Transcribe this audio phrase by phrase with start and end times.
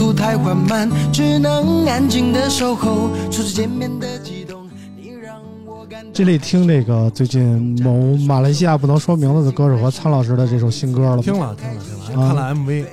[0.00, 3.10] 速太缓慢，只能安静的守候。
[3.30, 11.22] 初次见面的激动，你让我感到这里听这个最近某马来西亚不能说名字的歌手和苍老师的这首新歌了吗？
[11.22, 12.86] 听了听了听了，啊看了 MV，、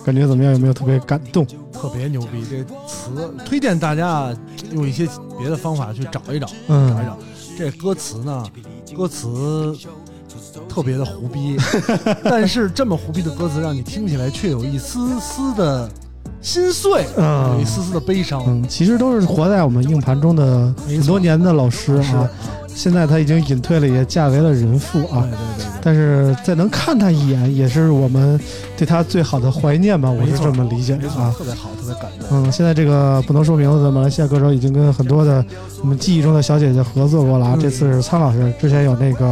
[0.02, 0.54] 感觉怎么样？
[0.54, 1.46] 有没有特别感动？
[1.70, 2.42] 特别牛逼。
[2.48, 3.10] 这词
[3.44, 4.34] 推荐大家啊
[4.72, 5.06] 用一些
[5.38, 7.18] 别的方法去找一找，找一嗯，找。
[7.58, 8.46] 这歌词呢，
[8.96, 9.76] 歌词
[10.78, 11.56] 特别的胡逼，
[12.22, 15.90] 但是这么胡逼的歌词，让你听起来却有一丝丝的
[16.40, 18.44] 心碎，嗯有一丝丝的悲伤。
[18.46, 22.30] 嗯，其实都是活在我们硬盘中的很多年的老师是啊。
[22.78, 25.22] 现在他已经隐退了，也嫁为了人妇啊。
[25.22, 28.38] 对对对对，但是再能看他一眼，也是我们
[28.76, 31.34] 对他最好的怀念吧，我是这么理解的，啊。
[31.36, 32.28] 特别好，特别感动。
[32.30, 35.44] 嗯，现在这个不能说名字的马来西亚歌手已经跟很多的
[35.80, 37.54] 我们记忆中的小姐姐合作过了啊。
[37.56, 39.26] 嗯这次是苍老师，之前有那个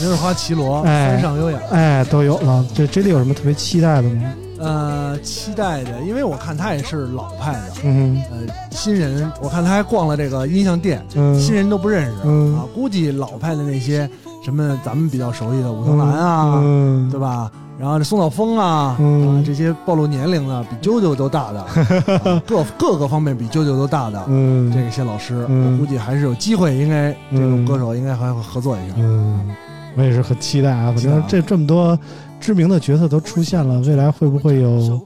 [0.00, 1.58] 明日花绮罗，哎山上优雅。
[1.72, 2.64] 哎都有了。
[2.72, 4.22] 这这里有什么特别期待的吗？
[4.58, 12.64] 呃，期待的，因为我看他也是老派的，嗯呃，新人，我看他还逛了这个音像店，嗯新人都不认识、嗯啊。
[12.74, 14.08] 估计老派的那些
[14.44, 17.50] 什么咱们比较熟悉的武藤兰啊，嗯，对吧？
[17.78, 24.24] 然后这松岛枫啊，嗯啊这些暴露年龄的比啾啾都大的，啊 各各个方面比啾啾都大的。
[24.28, 28.94] 嗯，这个些老师，嗯我估计还是有机会，应该这嗯种歌手应该还会合作一下。
[28.96, 29.54] 嗯，
[29.94, 30.86] 我也是很期待啊。
[30.86, 31.98] 反期待啊正这这么多
[32.40, 35.00] 知名的角色都出现了，未来会不会有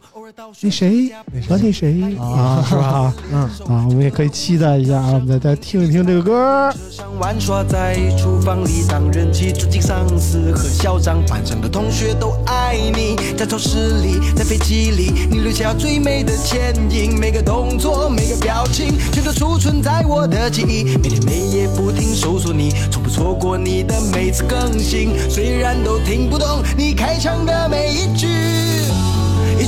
[0.62, 1.12] 那谁
[1.48, 2.66] 和那谁啊啊？
[2.68, 3.14] 是吧？
[3.32, 5.12] 嗯，啊，我们也可以期待一下啊。
[5.14, 6.72] 我们再再听一听这个歌。
[6.90, 13.16] 上玩耍在厨房里当人气，尊敬上司和校长，班上的同学都爱你。
[13.36, 20.96] 在超市里，在飞机里，你留下最美的倩影，每个动作，每个表情，全都储存在我的记忆。
[20.98, 25.10] 每天每夜不停搜索你，从不错过你的每次更新。
[25.28, 28.26] 虽然都听不懂你开场的每一句，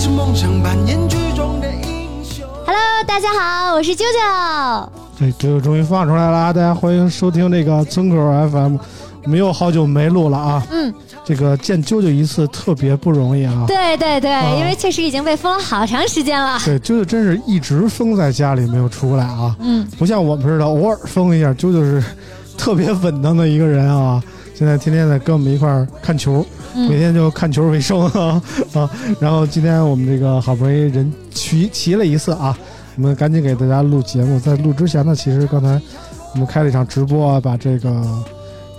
[0.03, 2.45] 一直梦想扮演剧中的英雄。
[2.67, 4.89] Hello，大家好，我是啾啾。
[5.17, 6.53] 这这个终于放出来了啊！
[6.53, 8.17] 大家欢迎收听这个村口
[8.49, 8.79] FM。
[9.23, 10.93] 我们又好久没录了啊，嗯，
[11.25, 13.65] 这个见啾啾一次特别不容易啊。
[13.69, 16.59] 对对对，啊因为确实已经被封了好长时间了。
[16.65, 19.55] 对，啾啾真是一直封在家里没有出来啊。
[19.61, 22.03] 嗯，不像我们似的偶尔封一下，啾啾是
[22.59, 24.21] 特别稳当的一个人啊。
[24.63, 26.47] 现在天天在跟我们一块儿看球，
[26.77, 28.41] 嗯每天就看球为生啊
[28.75, 28.89] 啊。
[29.19, 32.57] 然后今天我们这个好不容易人齐齐了一次啊，
[32.95, 34.39] 我们赶紧给大家录节目。
[34.39, 35.83] 在录之前呢，其实刚才
[36.35, 38.25] 我们开了一场直播啊，把这个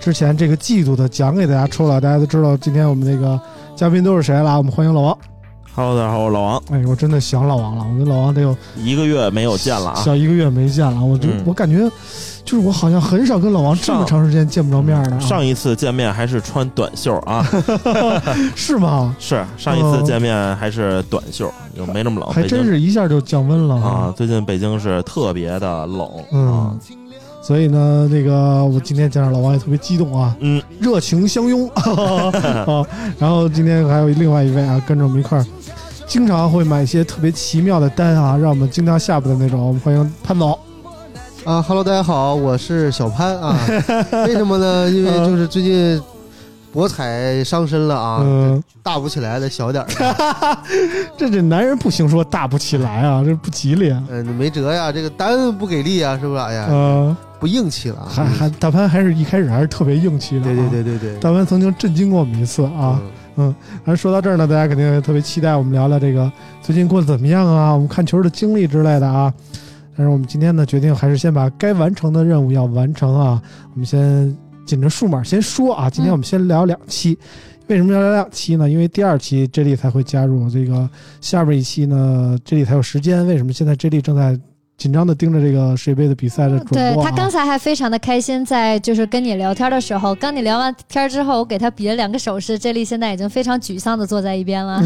[0.00, 2.00] 之前这个季度的奖给大家抽了。
[2.00, 3.38] 大家都知道今天我们那个
[3.76, 4.56] 嘉宾都是谁了啊？
[4.56, 5.18] 我们欢迎老王。
[5.76, 9.96] Hello，大家好，我是老王，哎，我真的想老王了，我跟老王得有一个月没有见了啊。
[10.04, 11.78] 小一个月没见了，我就、嗯我感觉，
[12.44, 15.18] 就是我好像很少跟老王这么长时间见不着面的、啊。
[15.18, 17.44] 上一次见面还是穿短袖啊，
[18.54, 19.16] 是吗？
[19.18, 22.30] 是上一次见面还是短袖，就没那么冷。
[22.30, 24.14] 还真是一下就降温了啊，！
[24.16, 26.78] 最近北京是特别的冷啊嗯，
[27.42, 32.32] 所以呢，那个我今天见着老王也特别激动啊，嗯，热情相拥啊。
[33.18, 35.44] 然后今天还有另外一位啊，跟着我们一块儿，
[36.06, 39.60] 经常会买一些特别奇妙的单啊，让我们惊掉下巴的那种。
[39.60, 40.56] 我们欢迎潘总。
[41.44, 43.58] 啊哈喽，大家好，我是小潘啊。
[44.26, 44.88] 为什么呢？
[44.90, 46.00] 因为就是最近
[46.72, 50.58] 博彩伤身了啊，嗯，大不起来的，小点儿，
[51.18, 54.02] 这这男人不行说大不起来啊，这不吉利啊。
[54.08, 56.40] 嗯，没辙呀，这个单不给力啊，是不是？
[56.40, 58.08] 哎呀，嗯，不硬气了啊。
[58.08, 60.68] 还还大潘还是一开始还是特别硬气的、对对。
[60.70, 61.16] 对对对。
[61.18, 62.98] 大潘曾经震惊过我们一次啊。
[63.02, 63.54] 嗯，嗯
[63.84, 66.30] 而说到这儿呢，大家肯定特别期待我们聊聊这个
[66.62, 69.32] 最近过得怎么样啊，我们看球的经历之类的啊。
[69.96, 73.40] 但是我们今天呢，决定还是先把该完成的任务要完成啊。
[73.72, 74.36] 我们先
[74.66, 77.16] 紧着数码先说啊，今天我们先聊两期。
[77.66, 78.68] 为什么要聊两期呢？
[78.68, 80.88] 因为第二期 J 莉才会加入这个，
[81.20, 83.26] 下边一期呢 J 莉才有时间。
[83.26, 84.38] 为什么现在 J 莉正在
[84.76, 86.94] 紧张的盯着这个世界杯的比赛的转播、啊。
[86.94, 94.82] 对他刚才还非常的开心，在就是跟你聊天的时候，刚你聊完天之后，我给他比了两个手势，这里现在已经非常沮丧的坐在一边了。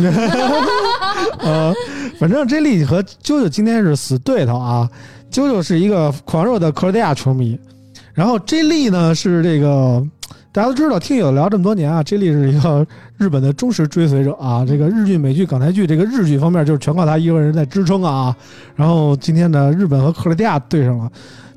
[1.40, 1.75] 呃，
[2.19, 4.88] 反正这丽和啾啾今天是死对头啊。
[5.31, 7.58] 啾啾是一个狂热的克罗地亚球迷，
[8.14, 10.02] 然后 J 莉呢是这个
[10.50, 12.87] 大家都知道，听友聊这么多年啊，J 莉是一个
[13.17, 14.65] 日本的忠实追随者啊。
[14.67, 18.35] 这个日剧、美剧、港台剧，这个日剧方面就是全靠他一个人在支撑啊。
[18.75, 21.11] 然后今天呢，日本和克罗地亚对上了，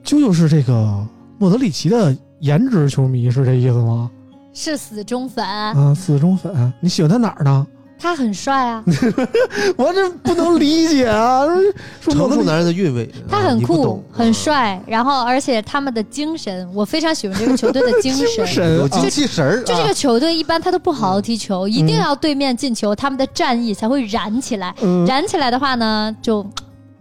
[0.03, 1.07] 啾啾是这个
[1.37, 4.11] 莫德里奇的颜值球迷，是这意思吗？
[4.53, 7.65] 是死忠粉，啊，死忠粉，你喜欢他哪儿呢？
[8.01, 8.83] 他很帅啊，
[9.77, 11.45] 我这不能理解啊！
[12.01, 18.75] 成熟男人的韵味，他很酷很帅，然后而且他们的精神，我非常喜欢这个球队的精神。
[18.77, 19.59] 有精气神儿。
[19.63, 24.73] 就这个啊球队一般他都不好好踢球，一定要对面进球，他们的战役才会燃起来。
[24.81, 26.41] 嗯燃起来的话呢，就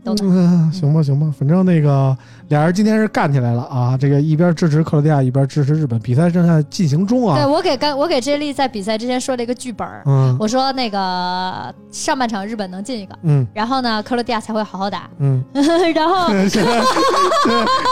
[0.04, 0.24] 懂的。
[0.24, 2.16] 嗯，行吧，行吧，反正那个
[2.50, 3.96] 俩人今天是干起来了啊！
[3.96, 7.36] 这个一边支持克罗地亚，一边支持日本，比赛正在进行中啊。
[7.36, 15.40] 对我给刚我给 J 莉在比赛之前说了一个剧本儿，嗯我说那个上半场日本能进一个，嗯然后呢克罗地亚才会好好打，嗯，
[15.94, 16.28] 然后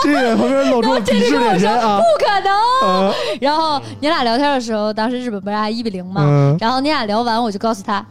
[0.03, 2.01] 这个旁边露出了鄙视眼神啊。
[2.19, 2.53] 可能。
[2.83, 6.23] 呃然后你俩聊天的时候，当时日本不是还一比零吗？
[6.27, 8.05] 嗯然后你俩聊完，我就告诉他，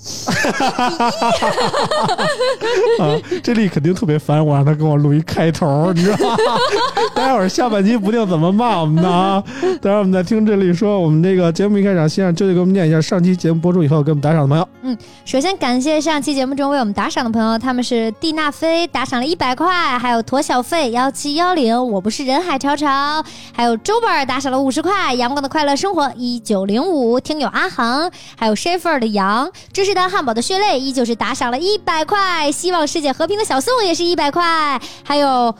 [2.98, 6.36] 啊，这里肯定特别烦我，让他跟我录一开头，你知道吗？
[7.14, 9.44] 待会儿下半集不定怎么骂我们呢啊！
[9.80, 14.66] 待会儿我们再听这里说，我们这个节目一开场，先让舅舅给我们念一下上期节目播出以后给我们打赏的朋友。
[14.82, 23.22] 嗯首先感谢上期节目中为我们打赏的朋友，他们是蒂娜菲打赏了一百块，还有驼小费幺七幺零，我不是人海潮潮，
[23.52, 35.54] 还有周本打赏了五十块，阳光的快乐生活一九零五，听友阿航，还有 Shaffer 的羊，芝士蛋汉堡的血泪依旧是打赏了一百块，希望世界和平的小宋也是一百块，还有。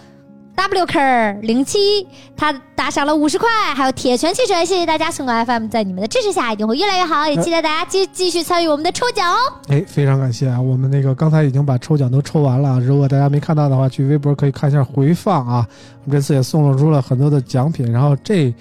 [0.57, 2.07] W K 零七，
[2.37, 5.11] 他打赏了五十块，还有铁拳汽水，谢谢大家！
[5.11, 9.39] 送口 FM 在你们的支持下一定会越来越好，也期待大家继继续参与我们的抽奖哦。
[9.69, 10.61] 哎，非常感谢啊！
[10.61, 15.67] 我们那个刚才已经把抽奖都抽完了，如果大家没看到的话，去微博可以看一下回放啊。
[16.05, 18.53] 我们这次也送出了很多的奖品，然后这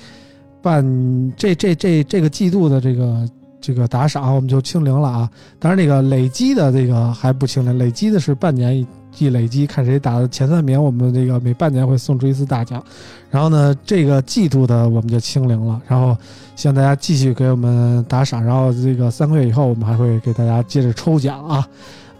[0.62, 3.28] 半这这这这个季度的这个
[3.62, 5.30] 这个打赏我们就清零了啊。
[5.60, 12.84] 当然，那个累积的这个还不清零，累积的是半年一一累积，看谁打的前三名，我们这个每半年会送出一次大奖。
[13.30, 16.16] 然后呢，这个季度的我们就清零了，然后
[16.56, 21.68] 希望大家继续给我们打赏，然后这个三个月以后，我们还会给大家接着抽奖啊。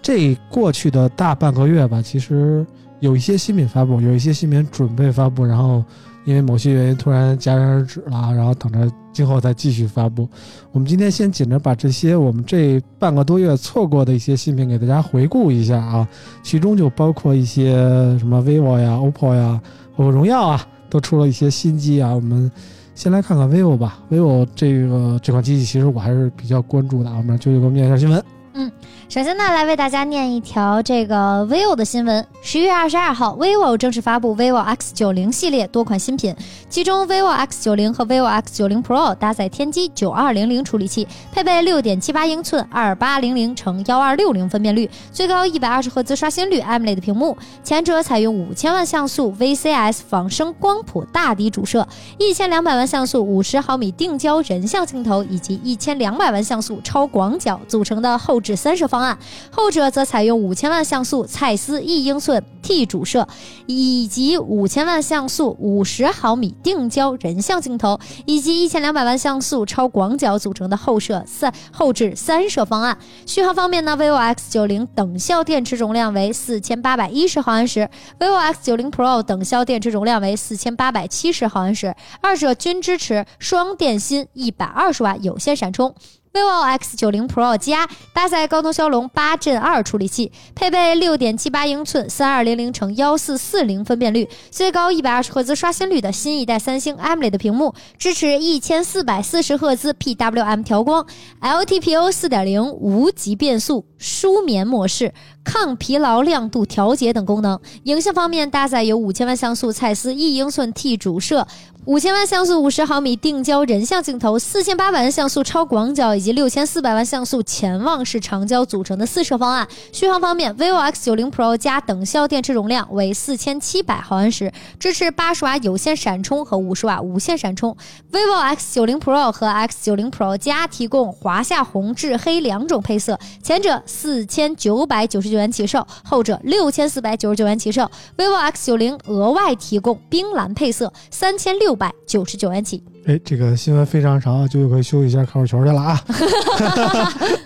[0.02, 2.66] 这过去的大半个月吧，其实
[3.00, 5.84] 有一些新品发布，有一些新品准备发布，然后
[6.26, 10.28] 因为某些原因突然戛然而止了，然后等着今后再继续发布。
[10.72, 16.08] 我们今天先紧着把这些我们这半个多月错过的一些新品给大家回顾一下啊，
[16.44, 17.74] 其中就包括一些
[18.20, 19.62] 什么 vivo 呀、OPPO 呀，
[19.96, 22.14] 包括荣耀啊，都出了一些新机啊。
[22.14, 22.52] 我们
[22.94, 27.16] 先来看看 vivo 吧，vivo 这个这款机器其实我还是比较关注的啊。
[27.18, 28.39] 我们让舅舅给我们念一下新闻。
[28.54, 28.72] 嗯
[29.08, 32.26] 首先呢，来为大家念一条这个 vivo 的新闻。
[32.42, 36.36] 十一月二十二号，vivo 正式发布 vivo X 九零系列多款新品，
[36.70, 47.36] 其中 vivo X 九零和 vivo X 九零 Pro 搭载天玑九二零零处理器，配备六点七八英寸二八零零乘幺二六零分辨率，最高一百二十赫兹刷新率 AMOLED 屏幕。
[47.64, 51.88] 前者采用五千万像素 VCS 仿生光谱大底主摄，
[52.20, 59.18] 一千两百万像素五十毫米定焦人像镜头以及一千两百万像素超广角组成的后置三摄方案，
[59.52, 63.28] 后者则采用五千万像素蔡司一英寸 T 主摄，
[63.66, 72.98] 以及五千万像素五十毫米定焦人像镜头，以及一千两百万像素超广角组成的后摄三后置三摄方案。
[73.26, 85.94] 续航方面呢，vivo X 九零等效电池容量为四千八百一十毫安时，vivo X 九零 Pro 等效电池容量为四千八百七十毫安时，二者均支持双电芯一百二十瓦有线闪充。
[86.32, 101.06] Vivo X 九零 Pro 加搭载高通骁龙八阵二处理器，配备六点七八英寸三二零零乘幺四四零分辨率，最高一百二十赫兹刷新率的新一代三星 AMOLED 屏幕，支持一千四百四十赫兹 PWM 调光
[101.42, 105.14] ，LTPO 四点零无极变速、舒眠模式。
[105.42, 107.60] 抗疲劳亮度调节等功能。
[107.84, 111.48] 影像方面，搭载有五千万像素蔡司一英寸 T 主摄、
[111.86, 119.66] 五千万像素五十毫米定焦人像镜头、四千八百万像素超广角以及六千四百万像素潜望式长焦组成的四摄方案。
[119.94, 127.74] 续航方面，vivo X 9 0 Pro 加等效电池容量为四千七百毫安时，支持八十瓦有线闪充和五十瓦无线闪充。
[128.12, 137.90] vivo X 9 0 Pro 和 X 9 0 Pro 加提供华夏红、至黑两种配色，前者四千九百九十九元起售，后者六千四百九十九元起售。
[138.18, 142.84] vivo X 9 0额外提供冰蓝配色，三千六百九十九元起。
[143.06, 146.00] 哎，这个新闻非常长，就可以休息一下，看会儿球去了啊！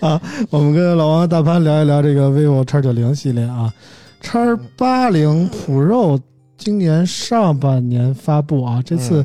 [0.00, 0.20] 啊，
[0.50, 3.72] 我们跟老王大潘聊一聊这个 vivo X 九零系列啊
[4.20, 6.20] ，X 八零 Pro
[6.58, 9.24] 今年上半年发布啊，这次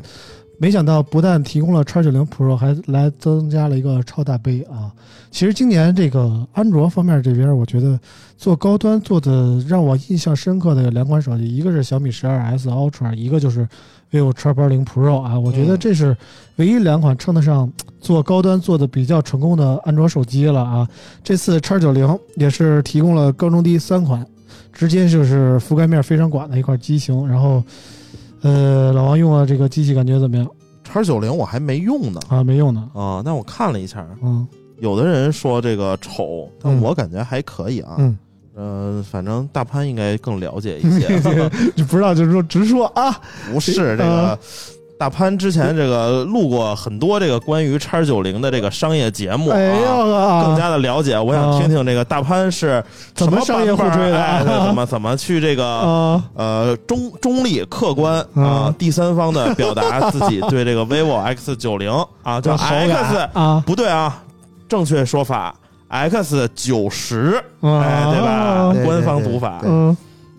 [0.58, 4.90] 没想到不但提供了 X 九零 Pro，还来增加了一个超大杯啊。
[5.30, 7.98] 其实今年这个安卓方面这边，我觉得
[8.36, 13.68] 做高端做的让我印象深刻的有两款手机，一个是小米十二 S Ultra，一个就是
[14.10, 15.38] vivo X 八零 Pro 啊。
[15.38, 16.16] 我觉得这是
[16.56, 20.88] 唯一两款称得上做高端做的比较成功的安卓手机了啊。
[21.22, 24.26] 这次 X 九零也是提供了高中低三款，
[24.72, 27.26] 直接就是覆盖面非常广的一块机型。
[27.28, 27.62] 然后，
[28.42, 30.46] 呃，老王用了这个机器感觉怎么样
[30.92, 32.42] ？X 九零我还没用呢啊？
[32.42, 34.46] 没用呢，啊，但我看了一下，嗯
[34.80, 37.96] 有的人说这个丑，但嗯我感觉还可以啊。
[37.98, 38.16] 嗯，
[38.60, 41.08] 呃，反正大潘应该更了解一些。
[41.74, 43.18] 你不知道就是说直说啊，
[43.50, 44.38] 不是这个
[44.98, 51.18] 大潘之前这个录过很多这个关于叉九零的这个商业节目啊，啊，更加的了解。
[51.18, 56.22] 我想听听这个大潘是怎么商业吹的怎么怎么去这个啊。
[56.34, 61.90] 呃中中立客观啊嗯第三方的表达自己对这个 vivo X 九零
[62.22, 64.22] 啊叫 X 啊，不对啊，
[64.68, 65.54] 正确说法
[65.90, 68.72] X 九十，啊哎，对吧？
[68.72, 69.60] 对对官方读法。
[69.64, 69.96] 嗯。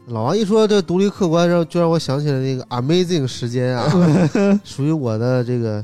[0.07, 3.87] 老王一说这独立客观，让就让我想起了那个 Amazing 时间啊，
[4.63, 5.81] 属于我的这个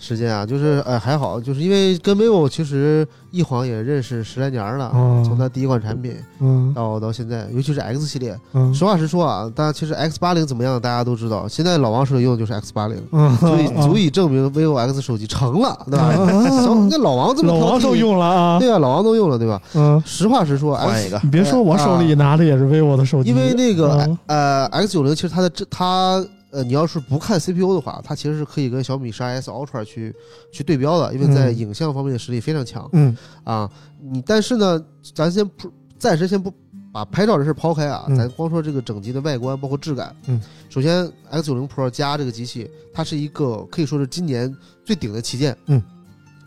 [0.00, 5.22] 时间啊，就是呃还好，就是因为跟 vivo 其实一晃也认识十来年了，哦。
[5.24, 6.72] 从它第一款产品嗯。
[6.74, 8.72] 到到现在，尤其是 X 系列，嗯。
[8.74, 12.96] 实话实说啊，大家其实 X 八零怎么样，大家都知道，现在老王手里用的就是 X 八零。
[13.12, 16.12] 嗯，足以足以证明 vivo X 手机成了，对吧？
[16.64, 19.60] 小那老王这么老王都，用了啊，对啊，老王都用了，对吧？
[19.74, 21.20] 嗯，实话实说，X 换一个。
[21.22, 24.18] 你别说我手里拿的也是 vivo 的手机，因为那个、嗯。
[24.26, 30.14] 呃 X 九零其实它的这它呃你要是不看 CPU 的话，它其实是可以跟小米十二 S Ultra 去
[30.52, 33.70] 去对标的，因为在嗯影像方面的实力非常强、嗯啊。
[34.00, 36.52] 你但是呢，咱先不暂时先不
[36.92, 40.14] 把拍照这事抛开啊，嗯咱光说这个整机的外观包括质感。
[40.26, 44.54] 嗯，首先 X 九零 Pro 加这个机器，它是一个可以说是今年
[44.84, 45.56] 最顶的旗舰。
[45.66, 45.82] 嗯。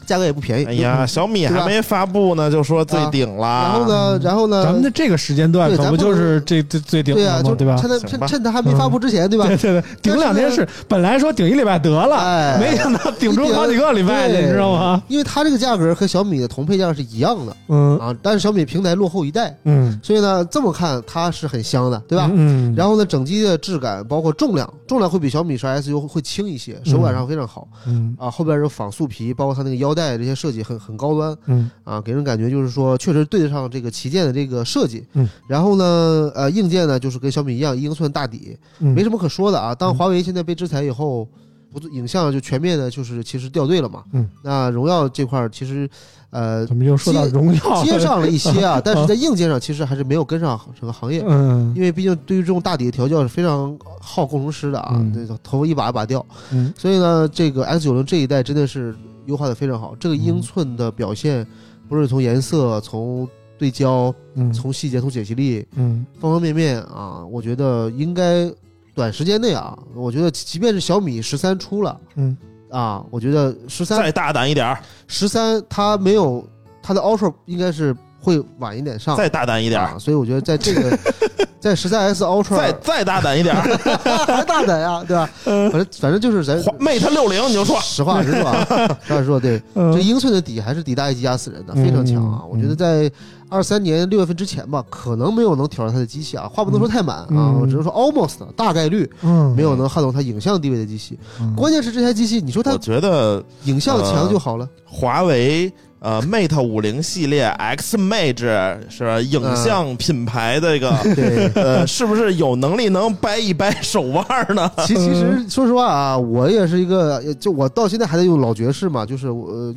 [0.05, 0.65] 价格也不便宜。
[0.65, 3.47] 哎呀，小米还没发布呢，就说最顶了。
[3.63, 7.49] 然后呢，然后呢，咱们的这个时间段可不就是这最最顶对呀、的吗？
[7.49, 7.75] 就对吧？
[7.77, 9.45] 趁它趁趁它还没发布之前，对吧？
[9.47, 15.01] 对对对，顶两天是本来说顶一礼拜得了，哎没想到顶出好几个礼拜，对你知道吗？
[15.07, 22.29] 因为它这个价格和小米的同配件是一样的嗯啊，但是小米平台落后一代，嗯，所以呢，这么看它是很香的，对吧？
[22.33, 28.29] 嗯，然后呢，整机的质感包括重量，重量会比小米十 S U 会轻一些，手感上非常好嗯啊。
[28.29, 35.05] 后边是仿素皮，包括它那个腰带这些设计很很高端嗯啊，给人感觉就是说确实对得上这个旗舰的这个设计。
[35.13, 39.73] 嗯，然后呢，呃，硬件呢就是跟小米一样一英寸大底，嗯，没什么可说的啊。
[39.75, 41.27] 当嗯华为现在被制裁以后，
[41.71, 44.03] 不影像就全面的就是其实掉队了嘛。
[44.13, 45.89] 嗯，那荣耀这块儿其实
[46.29, 47.83] 呃怎么又说到荣耀了？
[47.83, 51.23] 接上了一些啊，但是在硬件上其实还是没有跟上整个行业。
[51.27, 59.95] 嗯因为毕竟对于这种大底的调教是非常耗工程师的啊，嗯对，头发一把一把掉，嗯所以呢，这个 X 九零这一代真的是优化的非常好。
[59.99, 61.45] 这个英寸的表现，
[61.87, 63.27] 不是从颜色、从
[63.57, 64.51] 对焦、嗯。
[64.51, 66.05] 从细节、从解析力，嗯。
[66.19, 68.51] 方方面面啊，我觉得应该
[68.93, 72.37] 短时间内啊，我觉得即便是小米十三出了嗯。
[72.69, 76.43] 啊，我觉得十三再大胆一点儿，十三它没有
[76.81, 79.81] 它的 Ultra 应该是会晚一点上，再大胆一点。
[79.81, 80.97] 儿，啊，所以我觉得在这个
[81.59, 83.55] 在十三 S Ultra 再再大胆一点。
[83.55, 83.61] 儿，
[84.25, 85.29] 还大胆呀，对吧？
[85.43, 88.65] 反正反正就是咱 Mate 六零你就说，实话实说啊，
[89.05, 92.39] 实话实说，对，这嗯英寸的底还是底大一级压死人的，非常强啊！
[92.43, 92.49] 嗯。
[92.51, 93.11] 我觉得在
[93.49, 97.59] 二三年六月份之前吧，可能没有能挑战它的机器啊，话不能说太满啊，嗯。
[97.61, 99.53] 我只能说 almost 大概率嗯。
[99.55, 101.17] 没有能撼动它影像地位的机器。
[101.55, 105.71] 关键是这台机器，你说它我觉得影像强就好了，华为。
[106.03, 109.21] 呃，Mate 五零系列 X Mage 是吧？
[109.21, 111.49] 影像品牌的这个，对。
[111.55, 114.69] 呃，是不是有能力能掰一掰手腕呢？
[114.85, 119.75] 其其实说实话啊，我也是一个，就我到现在还在用老爵士嘛，就是我呃，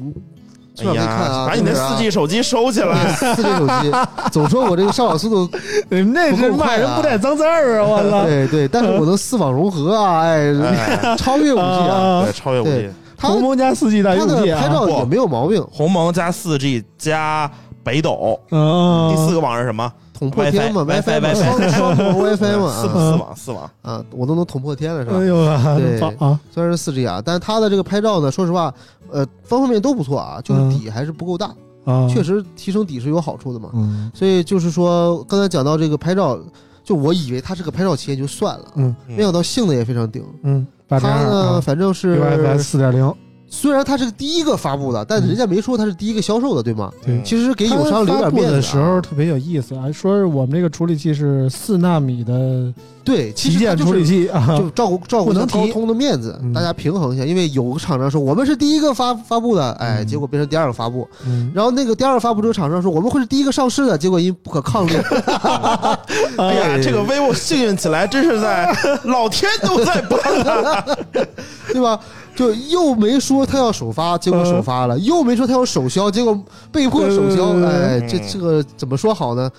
[0.79, 3.07] 哎呀，啊，把你那四 G 手机收起来。
[3.15, 3.93] 四 G 手机，
[4.33, 7.87] 总说我这个上网速度 你们那是骂人不带脏字儿啊！
[7.87, 8.25] 我操！
[8.25, 11.95] 对对，但是我能四网融合啊，哎，哎超越五 G 啊。
[11.95, 17.51] 啊对，超越五 G，它鸿蒙加四 G 大它的 6G 啊，拍照也没有毛病，鸿蒙加四 G 加
[17.83, 19.93] 北斗，嗯，第四个网是什么？
[20.19, 23.71] 捅破天嘛 WiFi 嘛，WiFi 双双模 WiFi 嘛 四网四网。
[23.83, 25.25] 啊，我都能捅破天了是吧哎？
[25.27, 28.73] 呦啊，对啊，虽然是四 G 啊，但是它的这个拍照呢，说实话，
[29.11, 31.55] 呃，方方面面都不错啊，就是嗯底还是不够大，
[31.85, 33.69] 啊，确，实提升底是有好处的嘛。
[33.75, 36.39] 嗯所以就是说，刚才讲到这个拍照，
[36.83, 40.25] 就我以为它是个拍照企业就算了，嗯没想到性能也非常顶。
[40.45, 43.13] 嗯，它呢，二反正是 UFS 四点零，
[43.49, 46.91] 虽然它是第一个发布的，但嗯人家没说它是第一个销售的，对吗？
[47.05, 52.73] 对其实给友商留点面子啊的时候特别有意思，啊说是我们这个处理器是四纳米的
[53.05, 57.25] 对，其旗舰处理器啊，就照顾照顾能提高通的面子嗯，大家平衡一下。
[57.25, 61.09] 因为有个厂商说我们是第一个发发布的，哎，嗯结果变成第二个发布。
[61.25, 64.91] 嗯，然后那个第二个发布这个厂商说我们会是第一个上市的，结果因不可抗力，
[66.37, 70.85] 哎呀，这个 vivo 幸运起来真是在老天都在帮他。
[71.73, 71.99] 对吧？
[72.37, 76.39] 就又没说他要首发，结果首发了；又没说他要首销，结果
[76.71, 77.47] 被迫首销。
[77.55, 79.51] 嗯哎，这嗯这个怎么说好呢？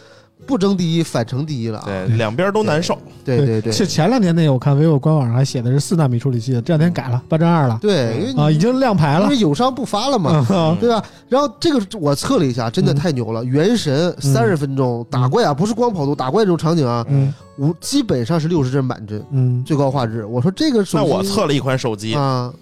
[0.46, 1.86] 不争第一，反成第一了啊！
[1.88, 2.96] 对，两边都难受。
[3.26, 11.04] 对对对是前两天那个我看 vivo 官网上还写的是四纳米处理器，这两天改了八针二了对，因为啊，已经亮牌了因为友商不发了嘛，啊，对吧？
[11.28, 13.44] 然后这个我测了一下，真的太牛了！
[13.44, 20.24] 原神三十分钟打怪啊，不是光跑图，打怪这种场景啊，嗯五基本上是六十帧满帧，嗯最高画质。
[20.24, 22.54] 我说这个手机，那我测了一款手机啊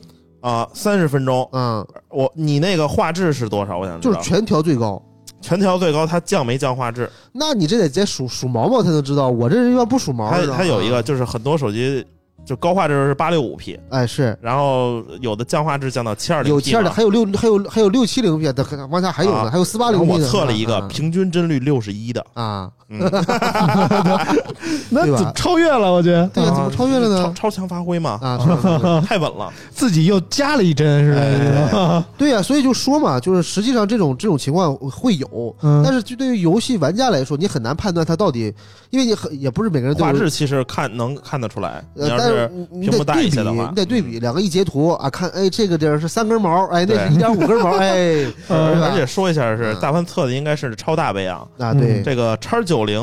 [0.45, 3.79] 啊，三十分钟，嗯，我你那个画质是多少？
[3.79, 4.13] 我想知道。
[4.13, 5.01] 就是全调最高。
[5.41, 7.09] 全调最高，它降没降画质？
[7.31, 12.05] 那你这得再数数毛毛才能知道，我这人一般不数毛它它有一个，就是很多手机
[12.45, 14.37] 就高画质是八六五 P，哎是。
[14.41, 20.13] 然后有的降画质降到七二零 P，有七二零，还有六还有还有六七零 P 的，往下还有呢，啊还有四八零 P 的。
[20.13, 20.87] 我测了一个啊。
[20.87, 22.99] 平均帧率六十一的，啊，嗯，
[24.89, 25.91] 那怎么超越了？
[25.91, 26.27] 我觉得？
[26.27, 27.23] 对呀，怎么超越了呢？
[27.23, 28.19] 超超强发挥嘛，
[29.05, 29.51] 太稳了。
[29.71, 32.05] 自己又加了一帧是哎吧？
[32.17, 35.81] 对呀，所以就说嘛，就是实际上这种这种情况会有，嗯。
[35.83, 38.53] 但是就对于游戏玩家来说，你很难判断它到底，
[38.91, 53.01] 因为你很也不是每个人都有画质其实看能看得出来，呃，但是是你屏幕大得对比，一些的话你得对比两个一截图啊，看哎这个地儿是三根毛，哎那是一点五根毛，哎， 而且说一下是嗯大潘测的应该是超大杯啊，啊对，这个叉九零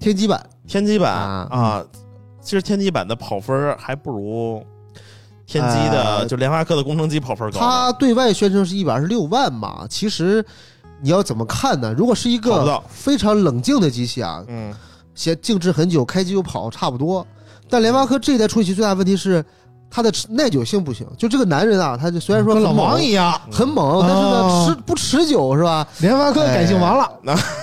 [0.00, 1.84] 天玑版天玑版啊啊，
[2.40, 4.62] 其实天玑版的跑分儿还不如
[5.46, 7.66] 天玑的，呃就联发科的工程机跑分高呢。
[7.66, 10.44] 它对外宣称是一百二十六万嘛，其实
[11.00, 11.94] 你要怎么看呢？
[11.96, 14.74] 如果是一个非常冷静的机器啊，嗯，
[15.14, 17.26] 先静置很久，开机就跑差不多。
[17.68, 19.44] 但联发科这一代处理器最大的问题是
[19.90, 21.06] 它的持耐久性不行。
[21.16, 25.86] 就这个男人啊，他就虽然说跟老很猛王一样，很猛，但是呢哦持不持久是吧？
[26.00, 27.10] 联发科改姓王了，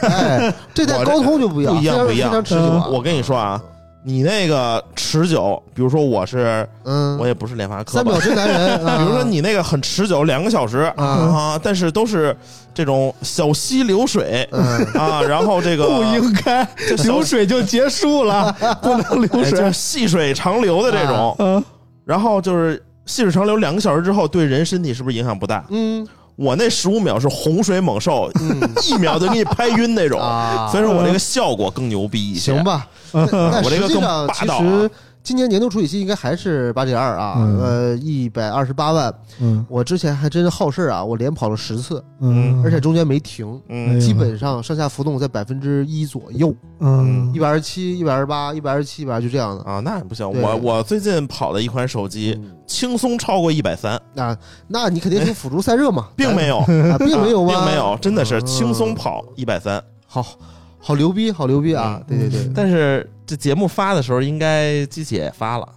[0.01, 2.87] 哎，这代高通就不一样，不一样非常不一样非常持久啊。
[2.91, 3.61] 我跟你说啊，
[4.07, 8.11] 你那个持久，比如说我是嗯，我也不是联发科吧。
[8.19, 8.97] 三秒，真男人， 啊。
[8.99, 11.03] 比如说你那个很持久，两个小时啊。
[11.03, 12.37] 啊，但是都是
[12.71, 19.45] 这种小溪流水嗯，啊，然后这个 不应该这流水就结束了， 不能流水。
[19.45, 19.73] 哎就是。
[19.73, 21.63] 细水长流的这种，嗯
[22.05, 25.65] 然后就是细水长流两个小时之后，对人身体是不是影响不大？
[25.71, 32.53] 嗯我那十五秒是洪水猛兽，嗯一秒就给你拍晕那种，啊，所以说我这个效果更牛逼一些。
[32.53, 32.87] 行，吧。
[33.13, 33.23] 但
[33.63, 34.89] 我这个更霸道啊其实
[35.25, 37.59] 今年年度处理器应该还是八点二啊，嗯。
[37.59, 39.11] 呃，一百二十八万。
[39.39, 39.65] 嗯。
[39.67, 43.95] 我之前还真好事啊，我连跑了十次，嗯，而且中间没停，嗯。
[43.97, 47.33] 哎基本上上下浮动在百分之一左右，嗯。
[47.33, 49.63] 一百二十七、一百二十八、一百二十七、一百二就这样的。
[49.63, 50.43] 啊，那不行，对。
[50.43, 52.55] 我我最近跑了一款手机，嗯。
[52.67, 56.59] 轻松超过一百三，啊，那你肯定是辅助散热嘛， 并没有，
[56.91, 57.51] 啊，并没有吗？
[57.51, 58.45] 并没有，真的是嗯。
[58.45, 59.83] 轻松跑一百三。
[60.05, 60.23] 好，
[60.77, 61.99] 好牛逼，好牛逼啊！
[62.07, 65.67] 对对对，但是这节目发的时候，应该机器也发了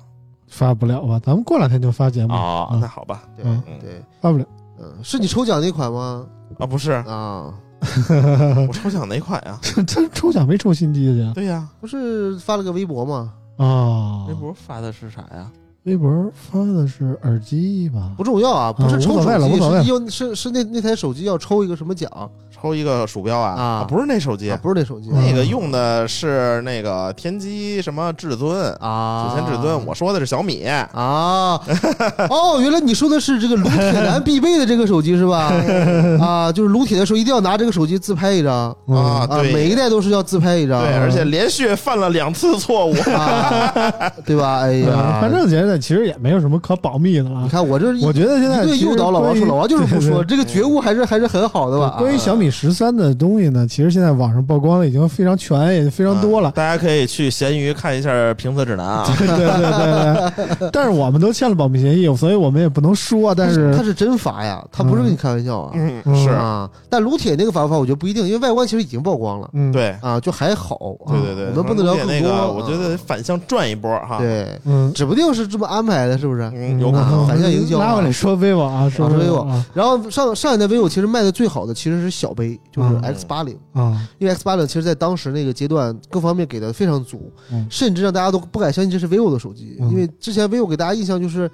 [0.49, 1.21] 发不了吧？
[1.25, 2.69] 咱们过两天就发节目啊。
[2.73, 4.45] 嗯那好吧，对嗯对，发不了。
[4.81, 6.27] 嗯，是你抽奖那款吗？
[6.59, 7.53] 啊不是，啊，
[8.69, 9.59] 我抽奖哪款呀？
[9.87, 13.33] 这抽奖没抽新机去对呀，不是发了个微博吗？
[13.57, 14.25] 啊？
[14.29, 15.51] 微博发的是啥呀？
[15.85, 18.13] 微博发的是耳机吧？
[18.17, 22.11] 不重要啊，不是啊抽手无所谓了无机，所谓了是用是是那那台手机要抽一个什么奖
[22.61, 23.55] 抽一个鼠标啊？
[23.61, 29.87] 啊不是那手机啊？，不是那手机那个用的是那个天玑什么至尊，啊，九千至尊。
[29.87, 30.65] 我说的是小米。
[30.67, 31.61] 啊，
[32.29, 35.53] 哦，原来你说的是这个撸铁男必备的这个手机是吧？
[36.21, 42.95] 啊，就是撸铁的时候一定要拿这个手机自拍一张嗯啊，啊，对，每一代都是要自拍一张，对，而且连续犯了两次错误。
[43.15, 43.73] 啊，
[44.27, 44.61] 对吧？
[44.61, 47.49] 哎呀，反正觉得在其实也没有什么可保密的了你。
[47.49, 51.97] 看我这我觉得现在其实一顿诱导老王说，老王就是不说，这个觉悟还是还是很好的吧？
[51.99, 56.51] 关于小米十三的东西呢，其实现在网上曝光的已经非常全，也非常多了。
[56.53, 59.05] 大家可以去闲鱼看一下评测指南啊。
[59.19, 63.35] 对对对对， 但是我们都签了保密协议，所以我们也不能说。
[63.35, 65.73] 但是他是真罚呀，他不是跟你开玩笑啊。
[65.75, 70.77] 嗯，嗯是，啊，但卢铁那个罚不罚，我觉得不一定，因为外观其实已经曝光了嗯，，对，啊，就还好。
[71.07, 72.15] 啊对对对，我们不能聊更多。
[72.15, 76.43] 那个，啊我觉得反向转一波哈。，对，嗯，指不定是这么安排的，是不是？
[76.55, 77.27] 嗯，有可能。
[77.27, 87.67] 反向营销啊拉回来说 vivo 啊，说啊说 vivo 啊然后上上一代 vivo 其实卖的最好的其实是小杯，就是嗯 X 八零，啊，因为 X 八零其实在当时那个阶段各方面给的非常足，嗯。
[87.69, 89.91] 甚至让大家都不敢相信这是 vivo 的手机，嗯。
[89.91, 91.51] 因为之前 vivo 给大家印象就是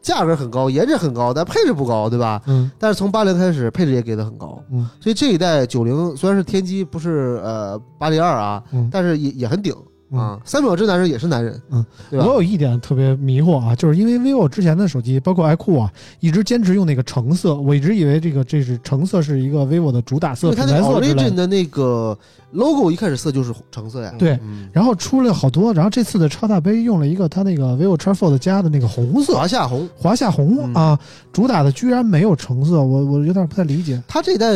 [0.00, 2.40] 价格很高，颜值很高，但配置不高，对吧？
[2.46, 2.70] 嗯。
[2.78, 4.88] 但是从八零开始，配置也给的很高，嗯。
[5.00, 8.88] 所以这一代九零虽然是天玑，不是呃八零二啊，嗯。
[8.92, 10.40] 但是也也很顶嗯啊。
[10.44, 12.34] 三秒之男人也是男人，嗯，对吧我？
[12.34, 21.48] 有一点特别迷惑啊，就是因为 vivo 之前的手机，包括 iQOO 啊，一直坚持用那个橙色，我一直以为这个这是橙色是一个 vivo 的主打色、它那 Origin 的。
[21.48, 22.16] 那个
[22.52, 30.98] logo 一开始色就是橙色呀，对嗯，然后出了好多，然后这次的超大杯用了一个它那个 vivo X Fold 加的那个红色，华夏红，华夏红嗯啊，
[31.32, 34.02] 主打的居然没有橙色，我我有点不太理解。
[34.06, 34.52] 它这代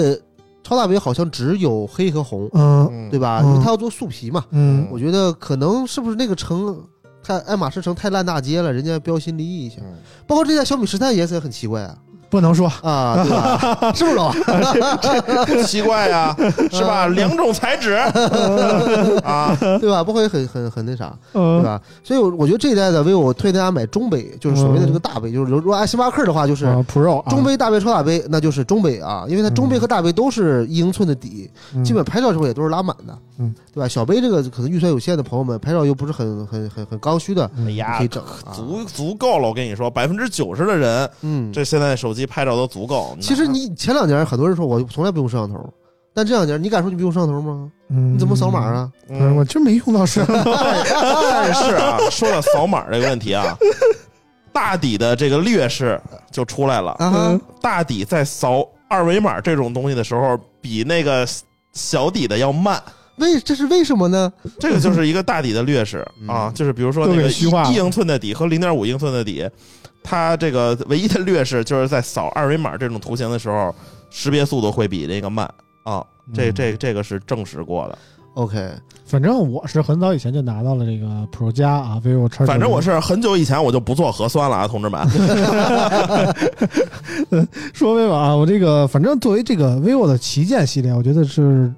[0.63, 3.11] 超大杯好像只有黑和红，嗯嗯。
[3.11, 3.41] 对吧？
[3.43, 3.47] 嗯。
[3.49, 4.87] 因为它要做素皮嘛，嗯。
[4.91, 6.81] 我觉得可能是不是那个城
[7.23, 9.77] 太爱马仕城太烂大街了，人家标新立异一下。
[9.83, 9.95] 嗯。
[10.27, 11.97] 包括这家小米十三颜色也很奇怪啊
[12.33, 13.93] 不能说，啊，对吧？
[13.95, 14.11] 是不
[15.47, 15.63] 是？
[15.69, 16.35] 奇怪呀，
[16.73, 17.07] 是吧？
[17.09, 17.93] 两种材质。
[19.23, 20.03] 啊，对吧？
[20.03, 21.81] 不会很很很那啥，对呃，吧？
[22.03, 27.29] 所以，我我觉得这一代的 vivo 我推荐大家买中杯，就是所谓的这个大杯，就是如果按星巴克的话，就是啊 Pro 啊。
[27.29, 31.85] 中杯、大杯、超大杯，那就是中杯啊，因为它中杯和大杯都是一英寸的底，嗯。
[31.85, 33.89] 基本拍照时候也都是拉满的，嗯，对吧？
[33.89, 39.49] 小杯这个可能预算有限的朋友们，拍照又不是很很很很刚需的，哎呀可以，整啊，足足够了。
[39.49, 43.17] 我跟你说，百分之九十的人，嗯，这现在手机拍照都足够。
[43.21, 45.59] 其实你前两年很多人说我从来不用摄像头，
[46.15, 47.71] 但这两年你敢说你不用摄像头吗？
[47.89, 48.61] 嗯你怎么扫码？
[48.61, 48.91] 啊？
[49.09, 50.53] 嗯，我真没用到摄像头。
[50.55, 53.57] 但是啊，说到扫码这个问题啊，
[54.53, 56.97] 大底的这个劣势就出来了。
[57.61, 61.27] 大底在扫二维码这种东西的时候，比那个
[61.73, 62.83] 小底的要慢。
[63.17, 64.33] 为这是为什么呢？
[64.59, 69.49] 这个就是一个大底的劣势嗯啊，就是比如说那都个给虚化一一英寸的底和零点五英寸的底，
[70.03, 73.75] 它这个唯一的劣势就是在扫二维码这种图形的时候，
[74.11, 75.49] 识别速度会比那个慢
[75.83, 76.05] 啊。
[76.33, 77.99] 这嗯这这个是证实过的。
[78.35, 78.71] OK，
[79.05, 82.47] 反正我是很早以前就拿到了这个 Pro 加啊，vivo X。
[82.47, 85.07] 反正我是很久以前我就不做核酸了啊，同志们。
[87.75, 91.71] 说 vivo 啊，我这个反正作为这个 vivo 的旗舰系列，我觉得是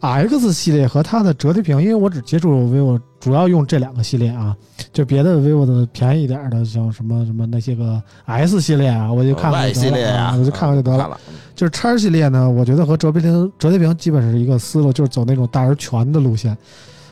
[0.00, 4.56] X 系列和它的折叠屏，因为我只接触 vivo，主要用这两个系列啊，
[4.90, 11.20] 就别的 vivo 的便宜一点的，像什么什么那些个 S 系列啊，我就看看就得了我就看看就得了。
[11.54, 16.56] 就是 X 系列呢，我觉得和折叠屏折叠屏基本是一个思路，就是走那种大而全的路线。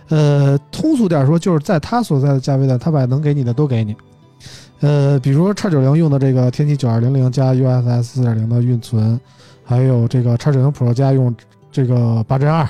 [0.08, 3.94] 呃，通俗点说，就是在它所在的价位段，它把能给你的都给你。
[4.80, 9.20] 呃，比如说叉九零用的这个天玑九二零零加 USS 四点零的运存，
[9.62, 11.34] 还有这个叉九零 Pro 加用
[11.70, 12.66] 这个八针二、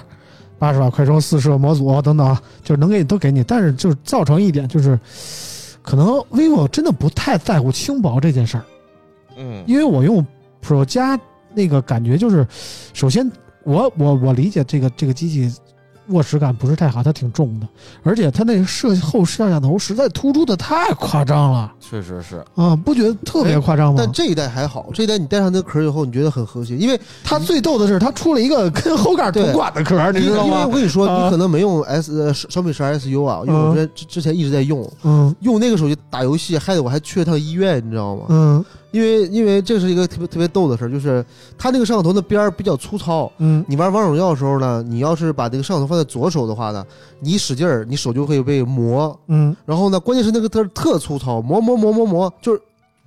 [0.58, 3.42] 八十瓦快充四摄模组等等，就是能给你都给你。
[3.44, 4.98] 但是就是造成一点就是，
[5.82, 8.64] 可能 vivo 真的不太在乎轻薄这件事儿。
[9.36, 10.24] 嗯，因为我用
[10.62, 11.18] Pro 加
[11.54, 12.46] 那个感觉就是，
[12.94, 13.30] 首先
[13.64, 15.54] 我我我理解这个这个机器
[16.08, 17.66] 握持感不是太好，它挺重的，
[18.02, 21.72] 而且它那个摄后摄像头实在突出的太夸张了。
[21.80, 22.44] 确实是。
[22.54, 23.96] 啊，不觉得特别夸张吗？
[23.98, 24.12] 但？
[24.12, 30.70] 这一代还好，这一代你戴上那个壳以后，你觉得很和谐，因为它最逗的是，它出了一个跟后盖同款的壳，你知道因为我？
[30.70, 31.24] 跟你说，啊。
[31.24, 35.34] 你可能没用 S 呃小米十 SU 啊，因为我之前之之前一直在用，嗯。
[35.40, 38.24] 用那个手机打游戏，害得我还去了趟医院，你知道吗？
[38.28, 38.64] 嗯
[38.96, 41.24] 因为因为这是一个特别特别逗的事儿，就是
[41.58, 43.30] 它那个摄像头的边儿比较粗糙。
[43.38, 46.84] 嗯你玩王者荣耀的时候呢，你要是把这个摄像头放在左手的话呢，
[47.20, 49.18] 你一使劲儿，你手就会被磨。
[49.28, 52.60] 嗯，然后呢，关键是那个字特粗糙，磨磨磨磨磨，就是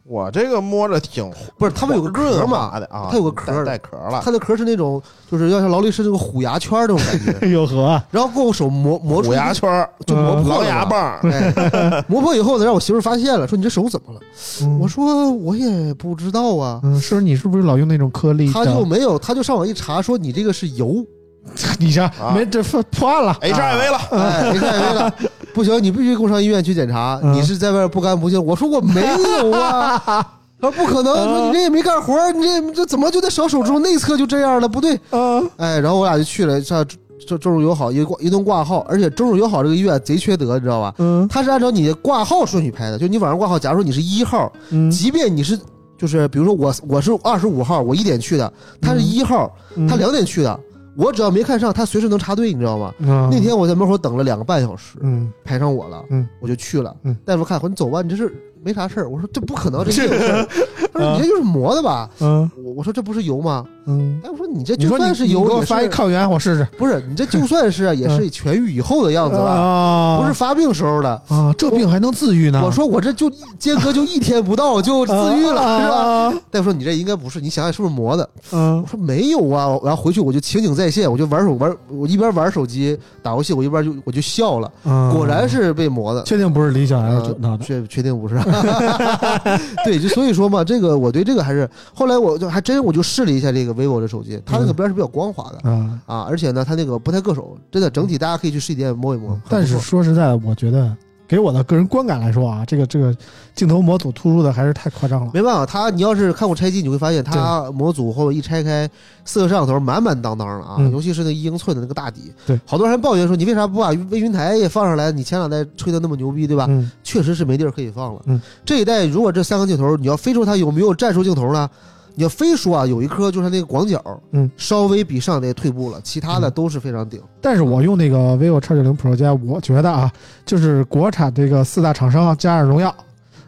[0.09, 4.19] 我这个摸着挺不是它们有个壳润嘛，滑的啊，它有个壳带带壳了。
[4.25, 10.67] 它的壳是那种就是要像劳力士那个虎牙圈儿那种感觉， 有和然后给我手磨磨出虎牙圈就磨破狼了嘛。
[10.67, 14.19] 牙棒，哎， 磨破以后呢，让我媳妇发现了，说你这手怎么了？
[14.63, 16.79] 嗯我说我也不知道啊。
[16.83, 18.51] 嗯，是你是不是老用那种颗粒？
[18.51, 21.05] 他就没有，他就上网一查，说你这个是油，
[21.77, 23.37] 你这啊没这破破案了。
[23.41, 25.13] HIV 了，哎，HIV 了，
[25.53, 27.33] 不行，你必须给我上医院去检查，嗯。
[27.33, 28.43] 你是在外边不干不净。
[28.43, 29.97] 我说我没有啊，
[30.61, 34.67] 他说不可能，说你这也没干活，你这这怎么就在小手指头内侧就这样了？
[34.67, 35.49] 不对，嗯。
[35.57, 36.85] 哎，然后我俩就去了，上
[37.27, 40.93] 中中日友好一挂一顿挂号，而且周日友好这个医院贼缺德，你知道吧？
[40.99, 41.27] 嗯。
[41.27, 45.59] 它是按照你的挂号顺序排的，就你晚上挂号，假如说你是一号，嗯，即便你是
[45.97, 49.87] 就是比如说我我是二十五号，我一点去的，他是一号，嗯。
[49.87, 50.59] 他两点去的，
[50.95, 52.93] 我只要没看上，他随时能插队，你知道吗？
[52.97, 56.95] 那那天我在门口等了两个半小时，嗯排上我了，嗯，我就去了。
[57.03, 59.09] 嗯大夫看，说你走吧，你这是没啥事儿。
[59.09, 60.47] 我说这不可能，这事儿。
[60.93, 62.09] 他说你这就是磨的吧？
[62.19, 63.65] 嗯我我说这不是油吗？
[63.85, 66.67] 嗯，哎，我说你这就算是油，你给我发一抗原，我试试。
[66.77, 71.09] 不是你这就算是啊 也是痊愈以后的样子了，啊，不是发病时候的。
[71.29, 72.61] 啊，这病还能自愈呢？
[72.63, 76.29] 我说我这就间隔就一天不到就自愈了，是吧？
[76.31, 76.37] 吧？
[76.51, 78.29] 大夫说你这应该不是，你想想是不是磨的？
[78.51, 86.21] 嗯我说没有啊，然后回去我就情景再现，我就玩手玩，我一边玩手机打游戏，我一边就我就笑了，嗯，果然是被磨的。
[86.23, 87.63] 确定不是李小呃孩整到的。
[87.63, 88.35] 确确定不是，
[89.85, 99.39] 对，就所以说嘛，这个我对这个还是后来我就还真我就试了一下这个 vivo 的手机，它那个边是比较光滑的啊，啊，而且呢，它那个不太硌手，真的整体大家可以去实体店摸一摸。
[99.49, 100.95] 但是说实在的，我觉得
[101.29, 103.15] 给我的个人观感来说啊，这个这个
[103.53, 105.31] 镜头模组突出的还是太夸张了。
[105.31, 108.89] 没办法，他你要是看过拆机，你会发现他模组后一拆开，
[109.23, 115.11] 四个摄像头满满当当的啊，嗯尤其是那一英寸的那个大底，对，好多人还抱怨说你为啥不把微云台也放上来？
[115.11, 116.65] 你前两代吹的那么牛逼，对吧？
[116.67, 118.21] 嗯确实是没地儿可以放了。
[118.25, 121.69] 嗯，这一代如果这三个镜头，你要非说它有没有战术镜头呢？
[122.15, 126.51] 你要非说啊，有一颗就是它那个广角，嗯，稍微比上一代退步了，其他的嗯。
[126.51, 127.21] 都是非常顶。
[127.39, 130.11] 但是我用那个 vivo X 九零 Pro 加，我觉得啊，
[130.45, 132.93] 就是国产这个四大厂商加上荣耀，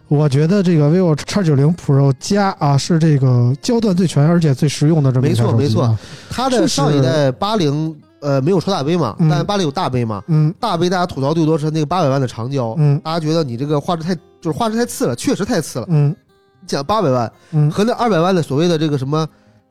[0.07, 5.97] 我觉得这个 vivo X 九零 Pro 加啊是这个焦段最全而且最实用的这么一没错台手机啊没错，
[6.29, 9.27] 它的就是上一代八零呃没有超大杯嘛，嗯。
[9.27, 10.53] 但八零有大杯嘛，嗯。
[10.59, 12.97] 大杯大家吐槽最多是那个八百万的长焦，嗯。
[12.99, 15.85] 大家觉得你这个画质太就是画质太次了，确实太次了。
[15.89, 16.09] 嗯。
[16.09, 16.15] 你
[16.67, 19.27] 讲八百万嗯和那二百万的所谓的这个什么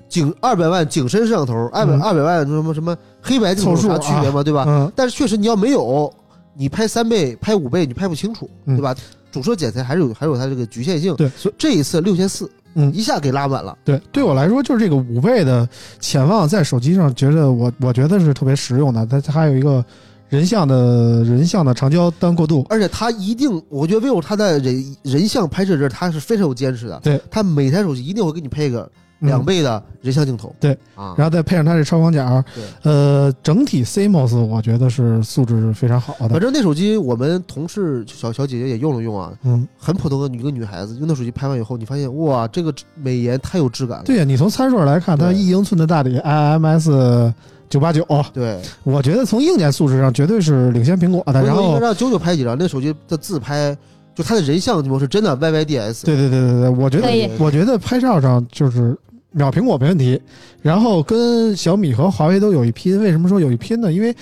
[0.08, 4.42] 景二百万景深摄像头，二百嗯二百万什么什么黑白镜头有啥区别吗？
[4.42, 4.64] 对吧？
[4.66, 6.12] 嗯但是确实你要没有，
[6.54, 8.94] 你拍三倍、拍五倍，你拍不清楚，嗯对吧？
[9.30, 11.14] 主摄剪裁还是有还是有它这个局限性。
[11.14, 13.78] 对，所以这一次六千四，嗯一下给拉满了。
[13.84, 15.68] 对对我来说，就是这个五倍的
[16.00, 19.06] 潜望在手机上，觉得我我觉得是特别实用的。
[19.06, 19.84] 它它还有一个
[20.30, 26.98] 人像的人像的长焦单过渡，而且它一定，我觉得 vivo 它在人人像拍摄这儿，它是非常有坚持的。
[27.02, 28.88] 对，它每台手机一定会给你配个
[29.22, 30.54] 嗯两倍的人像镜头。
[30.60, 36.28] 对啊，然后再配上它这超广角，对呃，整体 CMOS 我觉得是素质非常好的。
[36.28, 44.04] 反正那手机我们同事小小姐姐也用了用啊，嗯，很普通的一个女孩子用那手机拍完以后，你发现哇，这个美颜太有质感了。
[44.04, 47.32] 对呀，你从参数上来看，它一英寸的大底，IMS
[47.70, 48.04] 九八九，
[48.34, 51.42] 对，我觉得从硬件素质上绝对是领先苹果的。
[51.42, 53.74] 然后让九九拍几张，那手机的自拍，
[54.14, 56.04] 就它的人像模式真的 YYDS。
[56.04, 58.94] 对对对对对，我觉得我觉得拍照上就是
[59.30, 60.20] 秒苹果没问题，
[60.60, 63.00] 然后跟小米和华为都有一拼。
[63.00, 63.92] 为什么说有一拼呢？
[63.92, 64.12] 因为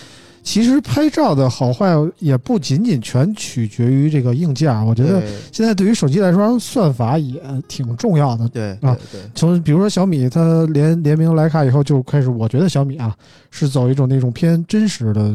[0.49, 8.49] 其实拍照的好坏也不仅仅全取决于这个硬件啊，我觉得现在对于手机来说，算法也挺重要的。
[8.49, 8.97] 对啊
[9.35, 13.15] 从比如说小米，它联联名徕卡以后就开始，我觉得小米啊
[13.51, 15.33] 是走一种那种偏真实的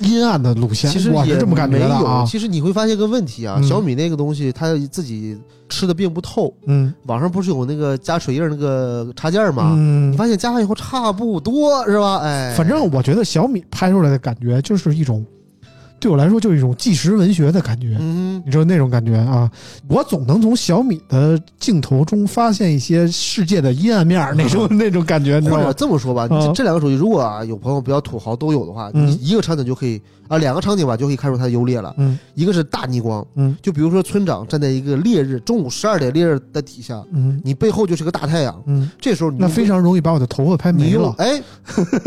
[0.00, 1.88] 阴暗的路线，其实也我是这么感觉没有。
[1.88, 2.24] 的啊。
[2.26, 5.36] 其实你会发现个问题啊，嗯小米那个东西它自己
[5.68, 6.54] 吃的并不透。
[6.66, 9.74] 嗯网上不是有那个加水印那个插件吗？
[9.76, 12.18] 嗯你，发现加上以后差不多是吧？
[12.18, 15.24] 哎，反正我觉得小米拍出来的感觉就是一种，
[16.00, 17.96] 对我来说就是一种纪实文学的感觉。
[17.98, 19.50] 嗯，你知道那种感觉啊？
[19.88, 25.72] 我总能从小米的镜头中发现一些世界的阴暗面儿，那种 那种感觉，你知或者？
[25.72, 31.94] 这么说吧，啊这这两个手机如果啊有朋友比较土豪都有的话，嗯你一个场景就可以啊，两个场景吧就可以看出它的优劣了。
[31.98, 41.02] 嗯一个是大逆光，嗯就比如说村长站在一个烈日中午十二点烈日的底下，嗯你背后就是个大太阳，嗯，这时候你那非常容易把我的头发拍没了。
[41.02, 41.42] 用哎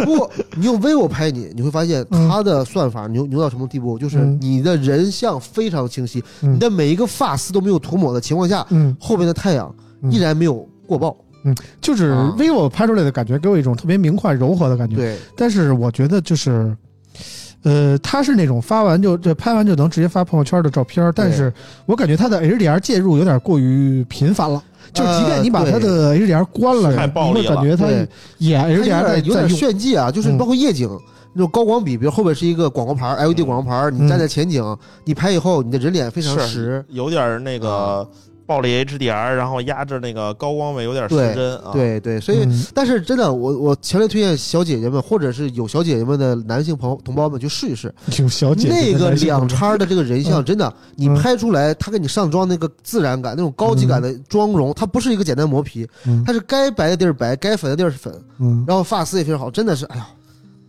[0.05, 3.80] 不，你用 vivo 拍你，你会发现嗯它的算法牛牛到什么地步？
[3.97, 11.15] 就是嗯你的人像非常清晰，嗯你的每一个发丝都没有涂抹的情况下，嗯，后边的太阳嗯依然没有过曝。
[11.43, 14.95] 嗯就是啊 vivo 拍出来的感觉给我一种特别明快柔和的感觉。
[14.95, 16.77] 对，但是我觉得就是，
[17.63, 21.51] 呃，它是那种发完就这拍完就能直接发朋友圈的照片，但是
[21.87, 24.61] 我感觉它的 HDR 介入有点过于频繁了。
[24.93, 29.49] 就是即便你把它的 HDR 关了，太暴力了你会感觉它对也 HDR 在有点。
[29.49, 30.87] 炫技啊，就是嗯包括夜景。
[31.33, 34.07] 那种高光比，比如后边是一个广告牌，LED 广告牌，你嗯。
[34.07, 36.83] 站在前景，你拍以后，你的人脸非常实。
[36.89, 38.05] 有点那个
[38.45, 42.65] 暴力 HDR，然后压制那个高光位有点失真啊。，对对，所以嗯。
[42.73, 47.93] 但是真的，我我强烈推荐小姐姐们，或者是有小姐姐们的男性朋友同胞们去试一试。
[48.19, 50.43] 有小姐姐那个两叉的这个人像，嗯。
[50.43, 56.21] 真的，你嗯拍出来，他给你上妆那个自然感，那种高级感的妆容，它不是一个简单磨皮，嗯。
[56.27, 58.65] 它是该白的地儿白，该粉的地儿是粉，嗯。
[58.67, 60.07] 然后发丝也非常好，真的是，哎呀，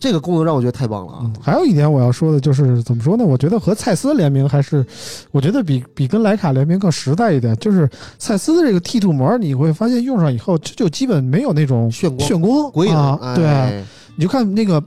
[0.03, 3.25] 这个功能让我觉得太棒了啊嗯！，还有一点我要说的就是怎么说呢？
[3.25, 4.85] 我觉得和蔡司联名还是，
[5.31, 7.57] 我觉得比比跟徕卡联名更实在一点。
[7.59, 7.89] 就是
[8.19, 13.85] 蔡司的这个 T two 膜，你会发现用上以后，这就基本没有那种炫光炫光鬼影啊，对，哎
[14.17, 14.83] 你就看那个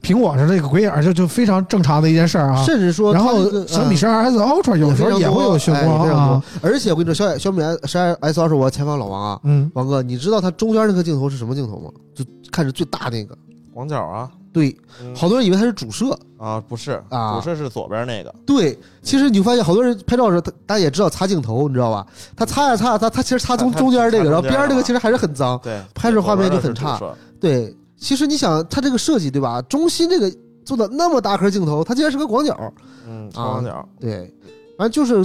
[0.00, 2.62] 苹果上这个鬼影，就就非常正常的一件事儿啊。
[2.64, 11.90] 甚至说然后小米十二 S Ultra 有时候也会有炫光哎啊多，而且我跟你说，小小米 S 二 S 二是我采访老王啊，嗯，王哥，你知道它中间那个镜头是什么镜头吗？
[12.14, 13.36] 就看着最大那个，
[13.76, 22.06] 广角啊，对，嗯好多人以为它是主摄，啊，不是啊主摄是左边那个，对，其实你会发现好多人拍照的时候，他大家也知道擦镜头，你知道吧？
[22.34, 25.60] 他擦呀擦，他他其实擦中中间这个，擦中间然后边儿这个其实还是很脏。
[25.62, 29.60] 对，拍摄画面就很左边的是差主摄对，其实你想，它这个设计对吧？
[29.68, 30.34] 中心这个
[30.64, 32.72] 做的那么大颗镜头，它竟然是个广角，
[33.06, 34.32] 嗯，广角，对，
[34.78, 35.22] 反正就是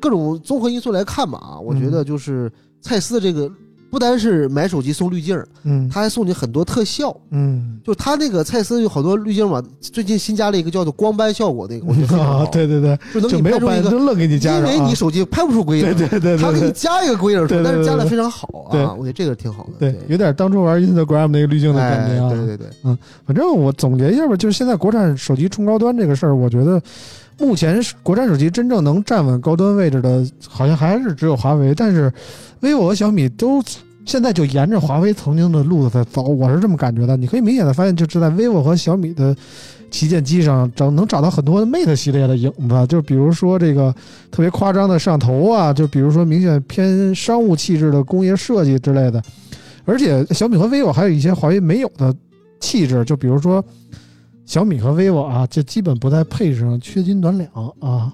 [0.00, 3.46] 各种综合因素来看吧啊，我觉得就是蔡司的这个
[3.90, 7.14] 不单是买手机送滤镜，嗯他还送你很多特效。
[7.32, 14.62] 嗯就他那个蔡司有好多滤镜嘛，最近新加了一个叫做光斑效果那个，我觉得啊，对对对，就能你拍出一个，愣给你加因。
[14.62, 22.30] 为你手机拍不出鬼影，对对对他给你加一个鬼影但是加的非常好对啊，我觉得这个挺好的，对，有点当初玩 Instagram 那个滤镜的感哎，觉啊。
[22.30, 22.66] 对对对，
[23.26, 26.80] 反正我总结一下吧，就是现在国产手机冲高端这个事儿，我觉得
[27.38, 31.74] 目前是国产手机真正能站稳高端位置的，好像还是只有华为。
[31.74, 32.12] 但是
[32.60, 33.62] vivo 和小米都
[34.06, 37.16] 现在就沿着华为曾经的路子在走，我是这么感觉的。
[37.16, 39.36] 你可以明显的发现，就是在 vivo 和小米的
[39.90, 43.94] 旗舰机上找能找到很多 Mate 系列的影子，就比如说这个
[44.30, 49.22] 特别夸张的摄像头啊，就比如说明显偏商务气质的工业设计之类的。
[49.84, 52.14] 而且小米和 vivo 还有一些华为没有的
[52.58, 53.64] 气质，就比如说
[54.46, 58.12] 小米和 vivo 啊，这基本不在配置上缺斤短两啊。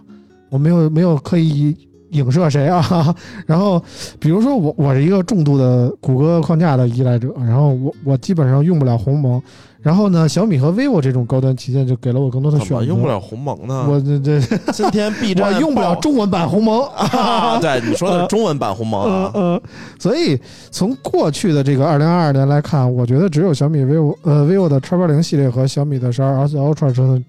[0.49, 1.77] 我没有没有刻意
[2.17, 3.15] 影射谁啊。
[3.47, 3.81] 然后
[4.19, 9.41] 比如说我我是一个重度的谷歌框架的依赖者，然后我我基本上用不了鸿蒙。
[9.83, 12.75] 然后呢，小米和 vivo 这种高端旗舰就给了我更多的选择。
[12.79, 13.87] 么用不了鸿蒙呢？
[13.89, 14.41] 我这这
[14.73, 19.63] 今天 B 站 我用不了中文版鸿蒙 啊，对，你说的是中文版鸿蒙啊，呃呃，
[19.97, 20.37] 所以
[20.73, 27.23] 从过去的这个二零二二年来看，我觉得只有小米 vivo 呃 vivo 的叉八零系列和小米的十二 S Ultra 这嗯，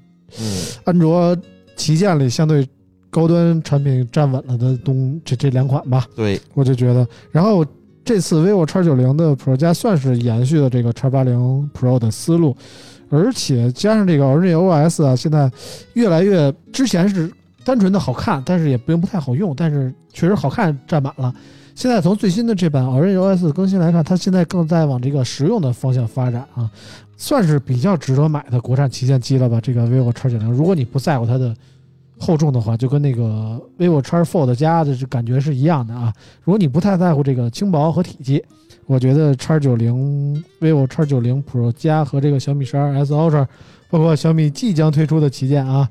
[0.85, 1.37] 安卓
[1.75, 2.67] 旗舰里相对
[3.09, 7.07] 高端产品站稳了的东这这两款吧，对，我就觉得。
[7.31, 7.65] 然后
[8.03, 12.55] 这次 vivo X 九零的 Pro 加算是延续了这个 X 八零 Pro 的思路，
[13.09, 15.51] 而且加上这个 Orange OS 啊，现在
[15.93, 17.31] 越来越之前是
[17.63, 21.33] 单纯的好看，但是也并不太好用，但是确实好看占满了。
[21.75, 26.69] 现在从最新的这版 Orange OS 更新来看，它现在更在往这个实用的方向发展啊，
[27.17, 29.59] 算是比较值得买的国产旗舰机了吧？
[29.61, 31.55] 这个 vivo X 九零，如果你不在乎它的
[32.19, 36.11] 厚重的话，就跟那个 vivo X Fold 加的这感觉是一样的啊。
[36.43, 38.43] 如果你不太在乎这个轻薄和体积，
[38.85, 43.45] 我觉得 X 九零 vivo X 九零 Pro 加和这个小米十二 S Ultra，
[43.89, 45.87] 包括小米即将推出的旗舰啊，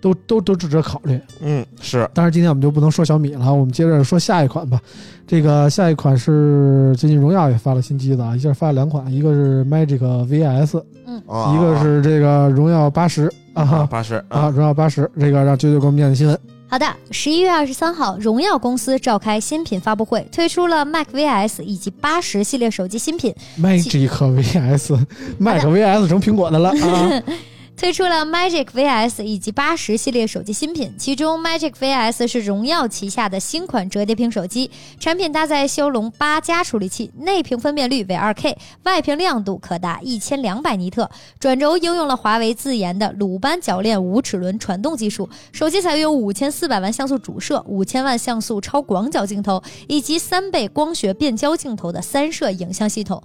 [0.00, 1.18] 都都都值得考虑。
[1.40, 4.80] 嗯，是但是，今天我们就不能说小米了，我们接着说下一款吧。
[5.26, 11.22] 这个下一款是最近荣耀也发了新机子啊，一下发了两款，一个是 Magic VS，嗯
[11.54, 16.38] 一个是这个荣耀八十啊八十啊，荣耀八十，这个让啾啾给我们念的新闻。
[16.68, 27.22] 好的，十一月二十三号，荣耀公司召开新品发布会，推出了 Mac VS 以及八十系列手机新品，Magic VS，Mac VS 成苹果的了啊！
[27.74, 53.20] 推出了 Magic VS 以及八十系列手机新品，其中 Magic VS 是荣耀旗下的新款折叠屏手机，产品搭载骁龙八加处理器，内屏分辨率为 2K，外屏亮度可达一千两百尼特，转轴应用了华为自研的鲁班铰链无齿轮传动技术，手机采用五千四百万像素主摄、五千万像素超广角镜头以及三倍光学变焦镜头的三摄影像系统。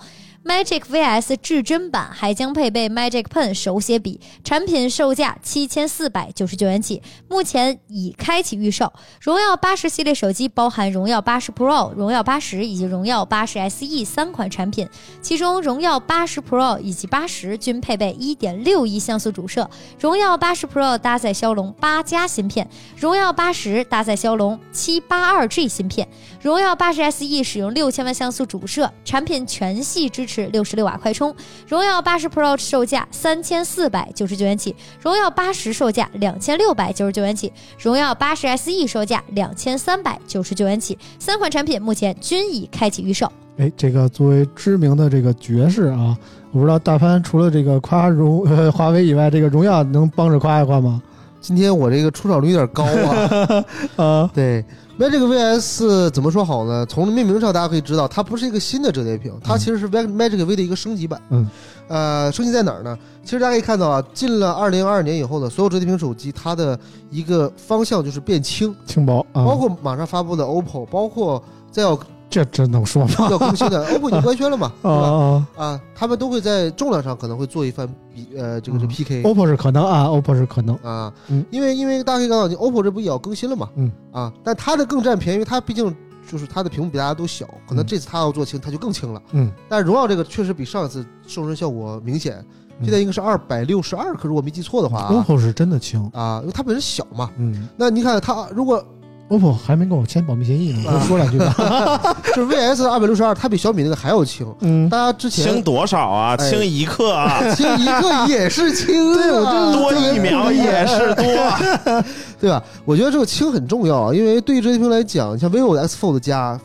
[0.47, 8.93] Magic VS 至臻版还将配备 Magic Pen 手写笔，产品售价七千四百九十九元起，目前已开启预售。
[9.19, 14.87] 荣耀八十系列手机包含荣耀八十 Pro、荣耀八十以及荣耀八十 SE 三款产品，
[15.21, 26.07] 其中荣耀八十 Pro 以及八十均配备一点六亿像素主摄，荣耀八十 Pro 搭载骁龙八加芯片，荣耀八十搭载骁龙七八二 G 芯片，
[26.41, 31.35] 荣耀八十 SE 使用六千万像素主摄，产品全系支持六十六瓦快充。
[31.67, 40.97] 荣耀八十 Pro 售价三千四百九十九元起，荣耀八十售价两千六百九十九元起，荣耀八十 SE 售价两千三百九十九元起。
[41.17, 43.31] 三款产品目前均已开启预售。
[43.57, 46.15] 哎，这个作为知名的这个爵士啊，
[46.51, 51.01] 我不知道大潘除了这个夸荣呃华为以外，这个荣耀能帮着夸一夸吗？
[51.41, 53.65] 今天我这个出场率有点高啊。
[53.97, 54.63] 啊，对
[54.99, 56.85] ，Magic VS 怎么说好呢？
[56.85, 61.21] 从命名上大家可以知道，它不是一个新的折叠屏，它其实是 Magic V 的一个升级版。
[61.29, 61.49] 嗯，
[61.87, 62.97] 呃，升级在哪儿呢？
[63.23, 66.79] 其实大家可以看到啊，进了二零二二年以后呢，所有折叠屏手机它的
[67.11, 71.41] 一个方向就是变轻，轻薄啊，包括马上发布的 OPPO，包括
[71.71, 71.97] 再要
[72.29, 73.13] 这真能说吗？
[73.31, 75.07] 要更新的 OPPO 已经官宣了嘛，对啊吧？
[75.55, 78.87] 啊啊，他们都会在重量上可能会做一番比呃这个是嗯。
[78.87, 79.23] PK。
[79.23, 81.45] ，OPPO 是可能啊，OPPO 是可能，啊，嗯。
[81.51, 83.91] 因为因为大家可以看到，你 OPPO 这不也要更新了嘛，嗯。
[84.11, 85.95] 啊，但它的更占便宜，因为它毕竟
[86.29, 89.21] 就是它的屏幕比大家都小，可能嗯这次它要做轻，它就更轻了。
[89.31, 92.35] 嗯，但荣耀这个确实比上一次瘦身效果明显，
[92.79, 92.83] 嗯。
[92.83, 97.31] 现在应该是二百六十二克，如果没记错的话啊，OPPO 是真的轻，啊，因为它本身小嘛。
[97.37, 97.69] 嗯。
[97.77, 98.83] 那你看它如果
[99.29, 102.15] ，OPPO 还没跟我签保密协议呢，多说两句吧。
[102.35, 104.45] 就是 VS 二百六十二，它比小米那个还要轻。
[104.61, 106.35] 嗯，大家之前轻多少啊？
[106.39, 109.13] 哎轻一克啊，轻一克也是轻
[109.43, 111.23] 啊，多一秒也是多。
[112.39, 112.63] 对吧？
[112.85, 116.59] 我觉得这个轻很重要啊，因为对于折叠屏来讲，像 vivo 的 X Fold 加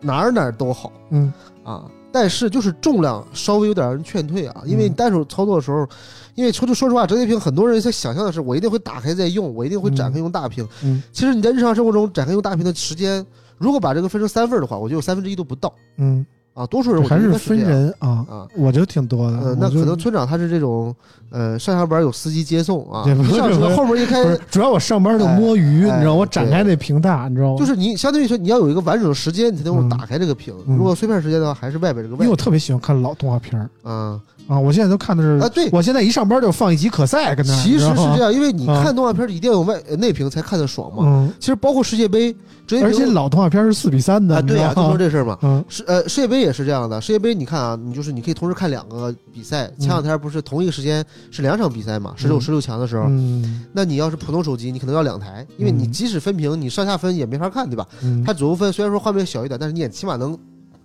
[0.00, 1.32] 哪儿哪儿都好嗯
[1.64, 1.82] 啊，
[2.12, 5.86] 但是就是重量稍微有点让人劝退啊，因为你单手操作的时候，
[6.34, 10.66] 因为说就说实话，折叠屏很多人在想象的是我一定会打开再用，我一定会展开用大屏。
[10.82, 13.24] 嗯其实你在日常生活中展开用大屏的时间，
[13.58, 16.24] 如果把这个分成三份的话，我觉得有三分之一都不到嗯，
[16.54, 17.32] 啊，多数人我还是。
[17.32, 19.38] 分人啊，啊，我觉得挺多的。
[19.38, 20.94] 呃，那可能村长他是这种，
[21.30, 27.58] 呃，上下班有司机接送啊，上车后门一开主要我上班就摸鱼，哎你知道，我哎展开那屏大，你知道吗？
[27.58, 30.54] 就是你相当于说你要有一个完整的时间，你才能打开这个屏。
[30.66, 34.20] 嗯如果碎片时间的话，还是外边这个外因为我特别喜欢看老动画片儿啊。
[34.48, 41.04] 啊，我现在都看的是啊对我现在一上班就放一集可赛跟那，其实是这样，因为你啊看动画片一定要有外呃内屏才看得爽嘛。
[41.06, 42.34] 嗯，其实包括世界杯，
[42.82, 44.82] 而且老动画片是四比三的，啊，对呀，就？
[44.82, 45.38] 说这事儿嘛。
[45.42, 49.70] 嗯世呃世界杯也是这样的，世界杯你看啊，你就是你可以同时看两个比赛。
[49.78, 53.04] 前两天不是同一个时间是两场比赛嘛，十六嗯十六强的时候。
[53.08, 57.86] 嗯那你要是普通手机，你可能要两台，因为你嗯即使分屏，你上下分也没法看，对吧？
[58.02, 60.36] 嗯，它左右分虽然说画面小一点，但是你也起码能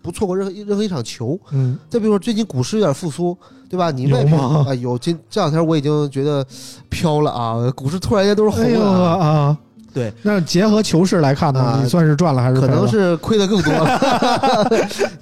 [0.07, 1.37] 不错过任何任何一场球。
[1.51, 3.37] 嗯再比如说最近股市有点复苏，
[3.69, 3.91] 对吧？
[3.91, 6.45] 你有外屏吗啊有，今这两天我已经觉得
[6.87, 9.57] 飘了啊，股市突然间都是红的
[9.93, 13.89] 对，那结合球市来看呢，啊你算是赚了还是可能是亏的更多了。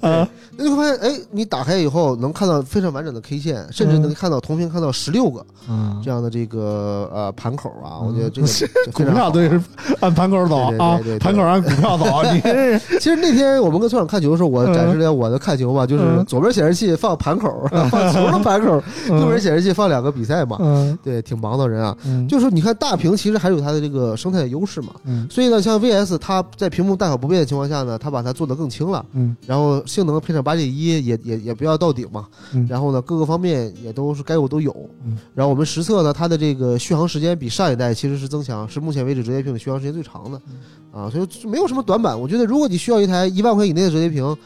[0.02, 0.28] 啊。
[0.58, 6.00] 那你会发现，哎，你打开以后能看到非常完整的 K 线，甚至能看到同屏看到十六个嗯。
[6.02, 8.48] 这样的这个呃盘口啊，我觉得这嗯个
[8.86, 9.60] 这股票对是
[10.00, 12.40] 按盘口走对对对啊对对，盘口按股票走，你。
[12.98, 20.98] 其实那天我们跟村长看球的时候，我嗯展示了我的看球嘛，就是嗯左边显示器放盘口，放球的盘口，右边显示器放两个比赛嘛，嗯。
[21.04, 21.94] 对，挺忙的人啊。
[22.06, 22.26] 嗯。
[22.26, 25.26] 就是说你看大屏其实还有它的这个生态优势嘛，嗯。
[25.30, 29.36] 所以呢，像 VS 它在屏幕大小不变的情况下呢，它把它做得更轻了，嗯。
[29.46, 32.66] 然后性能配上八 G 一也也也不要到顶嘛，嗯。
[32.68, 35.16] 然后呢各个方面也都是该有都有，嗯。
[35.34, 41.02] 然后我们实测呢它的这个续航时间比上一代其实是增强，是目前为止折叠屏的续航时间最长的，嗯。
[41.02, 42.18] 啊，所以没有什么短板。
[42.18, 44.36] 我觉得如果你需要一台一万块以内的折叠屏，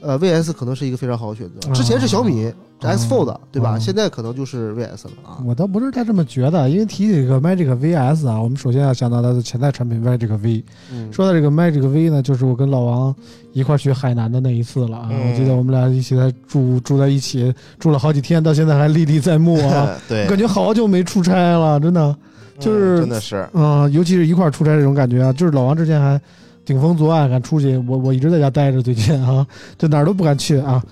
[0.00, 1.72] 呃，VS 可能是一个非常好的选择。
[1.72, 3.76] 之前是小米这 X Fold 对吧？
[3.76, 5.42] 嗯现在可能就是 VS 了啊。
[5.46, 10.62] 我倒不是太这么觉得，因为提起这个 Magic VS 啊，我们首先要想到它的潜在产品 Magic V。
[10.92, 13.14] 嗯，说到这个 Magic V 呢，就是我跟老王
[13.52, 15.08] 一块去海南的那一次了啊。
[15.10, 19.88] 嗯我记得我们俩一起在住住在一起，住了好几天，到现在还历历在目啊。
[20.08, 22.14] 对，感觉好久没出差了，真的。
[22.58, 26.18] 就是嗯真的是，嗯、尤其是一块出差这种感觉啊，就是老王之前还
[26.66, 29.46] 顶风作案敢出去，我我一直在家待着，最近啊，
[29.78, 30.84] 就哪儿都不敢去啊。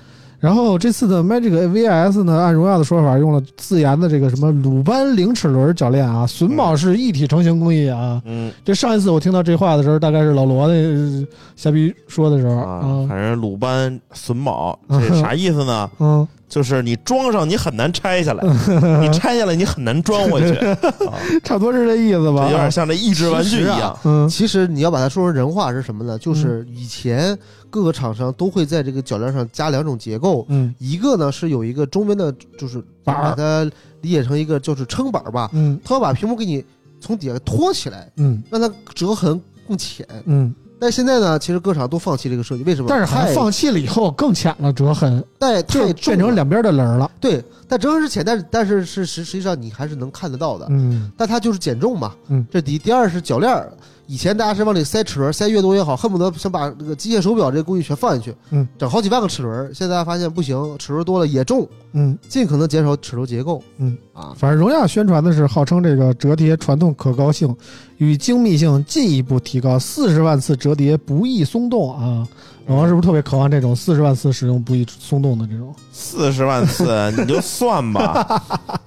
[0.44, 8.20] 然后这次的 Magic VS 呢，按荣耀的说法，用了自研的这个什么鲁班零齿轮铰链啊，榫卯是一体成型工艺啊。
[8.26, 11.26] 嗯这上一次我听到这话的时候，大概是老罗的呃
[11.56, 15.90] 瞎逼说的时候啊，啊，反正鲁班榫卯这啥 意思呢？
[15.98, 18.44] 嗯，就是你装上你很难拆下来，
[19.00, 20.54] 你拆下来你很难装回去，
[21.08, 22.50] 啊差不多是这意思吧？
[22.50, 23.98] 有点像这益智玩具一样。
[24.04, 26.18] 嗯其实你要把它说成人话是什么呢？
[26.18, 27.34] 就是以前
[27.74, 33.68] 各个厂商都会在这个铰链上加两种结构，嗯一个呢是有一个中间的，就是把它
[34.02, 36.64] 理解成一个就是撑板儿吧，嗯它要把屏幕给你
[37.00, 40.06] 从底下托起来，嗯让它折痕更浅。
[40.26, 42.86] 嗯，但现在呢，其实各厂都放弃这个设计，为什么？
[42.88, 47.10] 但是还放弃了以后更浅了折痕，太就太重变成两边的棱儿了。
[47.18, 50.68] 对，但折痕是浅，但是但是是实实际上你还是能看得到的。
[50.70, 53.72] 嗯但它就是减重嘛，嗯这第一，第二是铰链儿。
[54.06, 59.74] 以前大家是往里塞齿轮，塞越多越好，恨不得想把这个机械手表这个工艺全放进去，嗯，整好几万个齿轮。
[59.74, 63.62] 现在大家发现不行，齿轮多了也重，嗯，尽可能减少齿轮结构。
[63.78, 67.54] 嗯啊，反正荣耀宣传的是号称这个折叠传动可靠性
[67.96, 72.26] 与精密性进一步提高，四十万次折叠不易松动啊。
[72.66, 75.74] 老王是不是特别渴望这种四十万次使用不易松动的这种？
[75.92, 78.42] 四十万次， 你就算吧，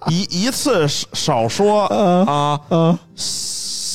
[0.09, 2.97] 一一次少说嗯啊，嗯，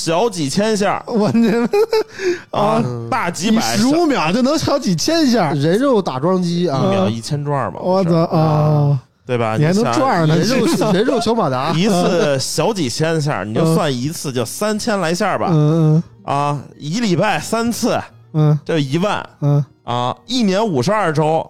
[0.04, 1.62] 小几千下我你们
[2.50, 6.80] 啊嗯，大几百，十五秒就能小几千下，人肉打桩机啊。
[6.82, 8.98] 一啊，秒一千转吧，我操啊！
[9.24, 9.56] 对吧？
[9.56, 17.96] 你还能转呢人肉人肉小马达， 一次小几千下，你就算一次就三千来下吧，嗯啊，一礼拜三次
[18.34, 18.58] 嗯。
[18.64, 19.24] 就一万。
[19.40, 19.64] 嗯。
[19.84, 21.48] 啊，一年五十二周，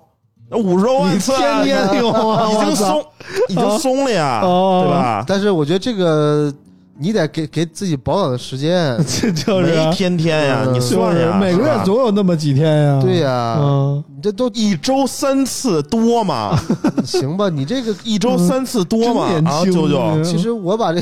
[0.51, 3.05] 那五十多万次啊，天天用啊，已经松，
[3.49, 4.85] 已经松了呀，哦。
[4.87, 5.25] 对吧？
[5.27, 6.53] 但是我觉得这个
[6.99, 13.01] 你得给给自己保养的时间， 这就是啊没天天呀，嗯你算呀，每个月是吧总有那么几天呀。
[13.01, 16.59] 对呀嗯，你这都一周三次多吗？
[17.05, 17.49] 行吧？
[17.49, 19.25] 你这个一周三次多吗？
[19.27, 21.01] 啊，真年轻舅舅其实我把这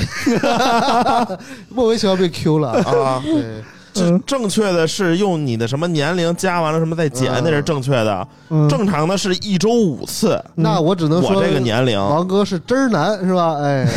[1.69, 3.63] 莫名其妙被 Q 了，啊，对，
[4.01, 8.27] 正正确的是用你的什么年龄加完了什么再减，嗯那是正确的。
[8.49, 8.69] 嗯。
[8.69, 13.57] 正常的是一周五次，那我只能说我这个年龄，王哥是真儿男是吧？
[13.63, 13.87] 哎，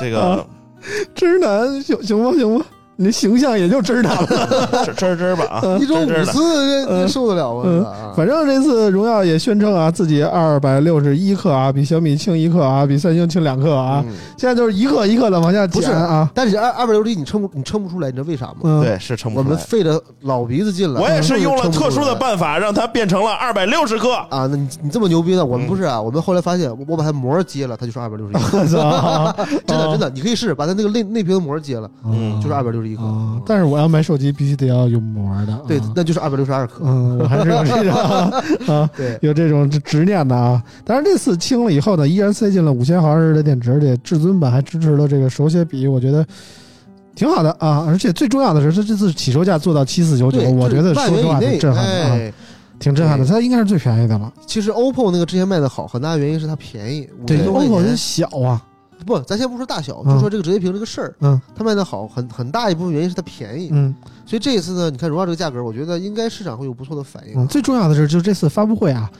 [0.00, 0.44] 这个
[1.14, 2.64] 真男行行吧行吧，
[3.02, 4.26] 你形象也就直男了。
[4.84, 7.92] 吱吱吱吧啊，一周五次，受得了吗？
[8.16, 16.30] 反正这次荣耀也宣称啊，自己二百六十一克啊，比小米轻一克啊，比三星轻两克啊，嗯现在就是一克一克的往下不是减啊。
[16.34, 18.54] 但是二二百六十一你称不你称不出来，你知道为啥吗？
[18.64, 19.54] 嗯，对，是撑不我出来。
[19.54, 24.12] 我们费了老鼻子劲了，我也是用了特殊的办办法，让它变成了二百六十克。
[24.30, 24.46] 啊。
[24.50, 25.44] 那你你这么牛逼呢？
[25.44, 28.36] 我们不是啊，我们后来发现，我我把它膜揭了，它就是二百六十一，
[29.66, 33.02] 真的真的，你可以试试，把它那个内内屏的膜揭了，嗯就是二百六十一克。
[33.02, 33.40] 啊！
[33.46, 35.58] 但是我要买手机，必须得要有膜的。
[35.66, 36.82] 对啊，那就是二百六十二克。
[36.84, 37.92] 嗯，我还是有这种
[38.74, 40.62] 啊， 对，有这种执念的啊。
[40.84, 46.26] 但是，这次清了以后呢，依然塞进了五千毫安的电池，而且至尊版还支持了这个手写笔，我觉得
[47.14, 47.84] 挺好的啊。
[47.86, 52.32] 而且最重要的是，它这次起售价做到七四九九，我觉得说实话挺震撼的啊，哎，
[52.78, 53.24] 挺震撼的。
[53.24, 54.32] 它应该是最便宜的了。
[54.46, 57.96] 其实 OPPO 那个之前卖的好，很大原因是它便宜，五对，OPPO。
[57.96, 58.62] 小啊，
[59.02, 63.70] 不，咱先不说大小，嗯就说这个折叠屏这个事儿，嗯它卖的好，很很大一部分原因是它便宜。
[63.72, 63.94] 嗯
[64.24, 67.34] 所以这一次呢，你看荣耀这个价格，我觉得应该市场会有不错的反应。
[67.36, 67.46] 嗯。
[67.48, 69.10] 最重要的是，就是这次发布会啊，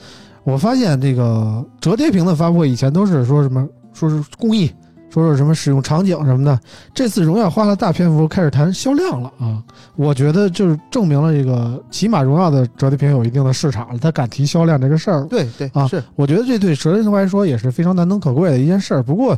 [0.44, 4.70] 我发现这个折叠屏的发布会以前都是说什么，说是工艺。
[5.12, 6.58] 说说什么使用场景什么的，
[6.94, 9.62] 这次荣耀花了大篇幅开始谈销量了啊！
[9.94, 15.24] 我觉得就是证明了这个，起码荣耀的折叠屏有一定的市场了，他敢提销量这个事儿。
[15.24, 19.02] 对对啊是，我觉得这对折叠屏来说也是非常难能可贵的一件事儿。
[19.02, 19.36] 不过，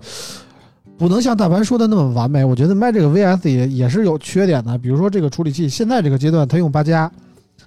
[0.97, 2.45] 不能像大盘说的那么完美。
[2.45, 7.11] 我觉得卖这个 VS 也也是有缺点的，比如说这个处理器，现在这个阶段它用八加，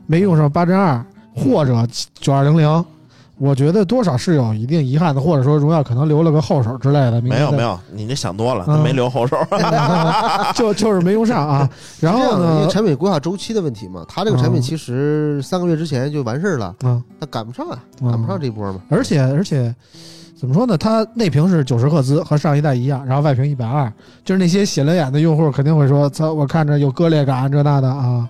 [0.05, 1.05] 没用上八针二
[1.35, 1.85] 或者
[2.21, 2.85] 九二零零。
[3.39, 7.21] 我觉得多少是有一定遗憾的，或者说荣耀可能留了个后手之类的。
[7.21, 9.37] 没有没有，你这想多了，没留后手。
[10.55, 11.69] 就就是没用上啊。
[12.01, 18.79] 然后呢为，产品规划周期的问题嘛，它这个产品嗯其实三个月之前就完事儿了，嗯，它赶不上啊，嗯赶不上这波嘛。
[18.89, 19.73] 而且而且
[20.39, 20.75] 怎么说呢？
[20.75, 23.91] 它内屏是九十赫兹，和上一代一样，然后外屏一百二，
[24.25, 28.27] 就是那些写了眼的用户肯定会说：“操，我看着有割裂感，这那的啊。”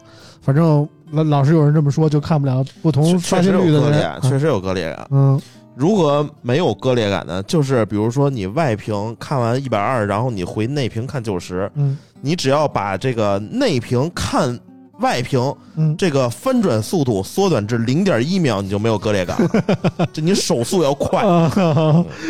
[0.48, 4.22] 反正老老是有人这么说，就看不了不同刷新率的人割裂感，。
[4.22, 5.06] 确实有割裂感。
[5.12, 5.40] 嗯
[5.76, 7.44] 如果没有割裂感呢？
[7.44, 14.58] 就是比如说你外屏看完一百二，然后你回内屏看九十，嗯你只要把这个内屏看
[15.00, 15.40] 外屏
[15.76, 19.50] 嗯，这个翻转速度缩短至零点一秒，你就没有割裂感了。
[20.12, 21.22] 这你手速要快。
[21.22, 21.52] 啊，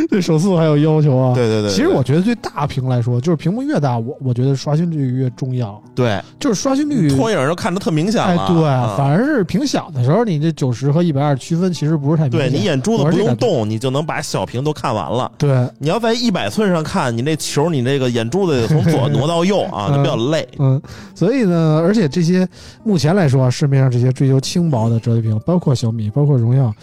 [0.09, 1.33] 对手速还有要求啊。
[1.33, 5.81] 对对对，对其实我觉得对大屏来说，就是屏幕越大，我我觉得刷新率越重要。
[5.95, 8.47] 对就是刷新率拖影就看着特明显哎，了。
[8.47, 12.51] 对，啊反而是屏小的时候，你这九十和一百二区分其实不是太明显。
[12.51, 15.31] 对你眼珠子不用动，你就能把小屏都看完了。
[15.37, 20.45] 对，你要在一百寸上看，你那球，你这个眼珠子得从左 挪到右啊，就比较累。
[20.59, 20.81] 嗯，
[21.15, 22.47] 所以呢，而且这些
[22.83, 26.73] 目前来说啊，市面上这些追求轻薄的折叠屏，包括小米，包括荣耀，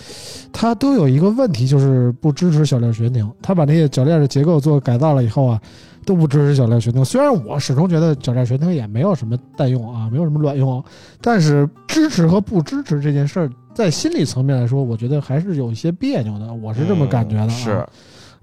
[0.52, 3.30] 它都有一个问题，就是不支持铰链悬停。
[3.42, 5.60] 它把那些铰链的结构做改造了以后啊，
[6.04, 7.04] 都不支持铰链悬停。
[7.04, 10.82] 虽然我始终觉得铰链悬停也没有什么蛋用啊，没有什么卵用，
[11.20, 16.52] 但是支持和不支持这件事儿，在心理层面来说，我觉得还是有一些别扭的。
[16.52, 17.86] 我是这么感觉的、啊嗯是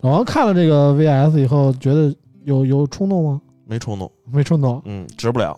[0.02, 2.12] 老王看了这个 VS 以后，觉得
[2.44, 3.40] 有有冲动吗？
[3.68, 5.56] 没冲动，没冲动，嗯，值不了，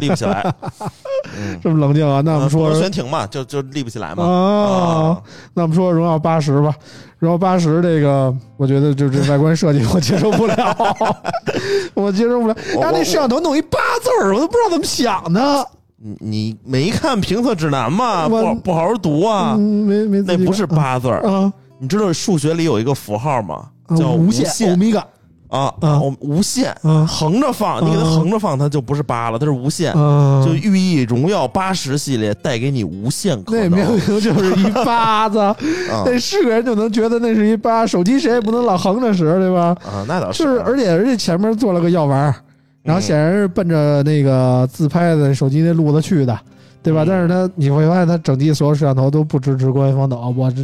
[0.00, 0.54] 立不起来。
[1.38, 2.20] 嗯，这么冷静啊？
[2.24, 4.24] 那我们说不悬停嘛，就就立不起来嘛。
[4.24, 5.22] 啊，
[5.54, 6.74] 那我们说荣耀八十吧。
[7.18, 10.76] 荣耀八十这个，我觉得就这外观设计 我接受不了，
[11.92, 12.56] 我接受不了。
[12.74, 15.66] 我然后那摄像头弄一八字儿，我都不知道怎么想的。
[16.02, 18.26] 你你没看评测指南吗？
[18.26, 21.20] 不好不好好读啊嗯，，没没那不是八字儿。
[21.28, 23.66] 啊，你知道数学里有一个符号吗？
[23.86, 25.04] 啊叫无限欧米伽。
[25.50, 26.00] 啊，啊。
[26.00, 35.56] 我无线嗯横着放，你给它嗯横着放，它就不是八了，它是无线，嗯，就寓意荣耀八十系列带给你无限可那明明就是一 八子，啊。
[36.06, 39.76] 那是个人就能觉得那是一八，手机谁也不能老横着使，对吧？
[39.84, 42.34] 啊，那倒是，而且而且前面做了个药丸儿，
[42.82, 43.02] 然后嗯。
[43.02, 46.38] 显然是奔着那个自拍的手机那路子去的，
[46.82, 47.04] 对吧？
[47.04, 47.06] 嗯。
[47.08, 50.62] 但是它你会发现它整机所有摄像头都不支持官方导，我这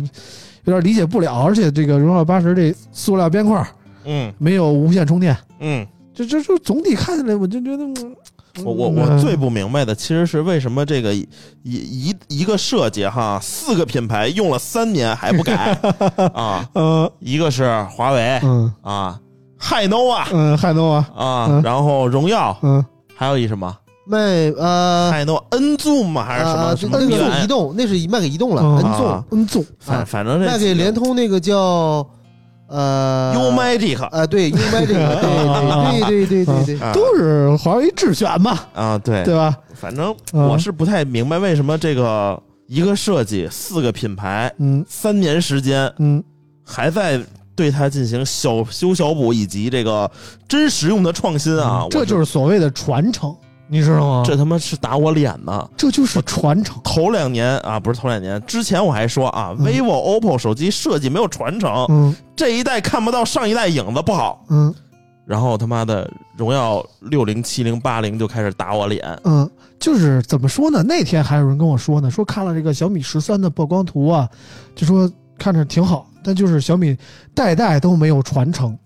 [0.64, 1.42] 有点理解不了。
[1.42, 3.66] 而且这个荣耀八十这塑料边框
[4.06, 4.32] 嗯。
[4.38, 8.16] 没有无线充电，嗯，这这这总体看起来我就觉得，嗯
[8.64, 11.28] 我我我最不明白的其实是为什么这个一
[11.62, 15.78] 一一个设计哈，四个品牌用了三年还不改
[16.32, 19.20] 啊，呃一个是华为嗯啊，
[19.58, 22.82] 海 no 啊嗯海诺啊啊嗯，然后荣耀，嗯。
[23.14, 23.74] 还有一什么
[24.06, 32.06] 卖呃海 no N zoom 吗还是什么呃什么恩纵米兰移动，那是卖给移动了，，N Zoom N Zoom，反反正这卖给联通那个叫
[32.68, 39.54] 呃 U Magic 啊，对 U Magic，对对对对对对都是华为智选嘛，啊，对对吧？
[39.74, 40.46] 反正嗯。
[40.48, 44.84] 我是不太明白为什么这个一个设计四个品牌嗯。
[44.88, 46.22] 三年时间嗯。
[46.64, 47.20] 还在
[47.54, 50.10] 对它进行小修小补以及这个
[50.48, 51.88] 真实用的创新啊，嗯。
[51.90, 53.34] 这就是所谓的传承，
[53.68, 54.22] 你知道吗？
[54.24, 55.68] 这他妈是打我脸呢！
[55.76, 56.80] 这就是传承。
[56.84, 64.44] 头两年啊，不是头两年，之前我还说啊、嗯 v i v o OPPO 手机设计没有传承，嗯这一代看不到上一代影子不好。
[64.48, 64.74] 嗯
[65.24, 69.50] 然后他妈的荣耀六零、七零、八零就开始打我脸，嗯，
[69.80, 70.84] 就是怎么说呢？
[70.84, 74.28] 那天还有人跟我说呢，说看了这个小米十三的曝光图啊，
[74.76, 76.96] 就说看着挺好，但就是小米
[77.34, 78.78] 代代都没有传承，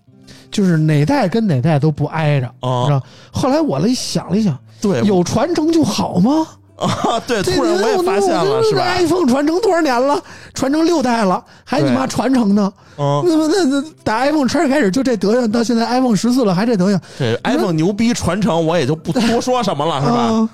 [0.49, 2.47] 就是哪代跟哪代都不挨着。
[2.61, 2.99] 啊
[3.31, 6.47] 后来我来想了一想，对，有传承就好吗？
[6.77, 10.19] 啊，对，突然我也发现了，是吧？？iPhone 传承多少年了？
[10.55, 12.73] 传承六代了，还你妈传承呢？
[12.97, 20.27] 嗯，那么那那打 iPhone 叉开始就这德行，到现在 iPhone 十四了还这德行，这 iPhone 牛逼传承，我也就不多说什么了，是吧？
[20.31, 20.49] 嗯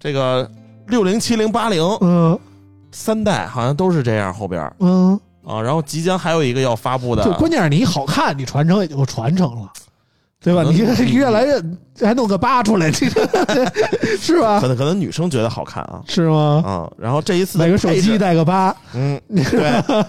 [0.00, 0.50] 这个
[0.88, 2.36] 六零、七零、八零嗯
[2.90, 5.12] 三代好像都是这样，后边嗯，
[5.46, 9.68] 啊，然后即将还有一个要发布的，就关键是你好看，你传承也就传承了，
[10.42, 10.62] 对吧？
[10.62, 10.78] 你
[11.12, 11.62] 越来越
[12.00, 13.28] 还弄个八出来，这个
[14.18, 14.66] 是吧可？
[14.68, 16.62] 能可能女生觉得好看啊是吗？
[16.66, 20.04] 嗯，然后这一次的每个手机，带个八，嗯， 对。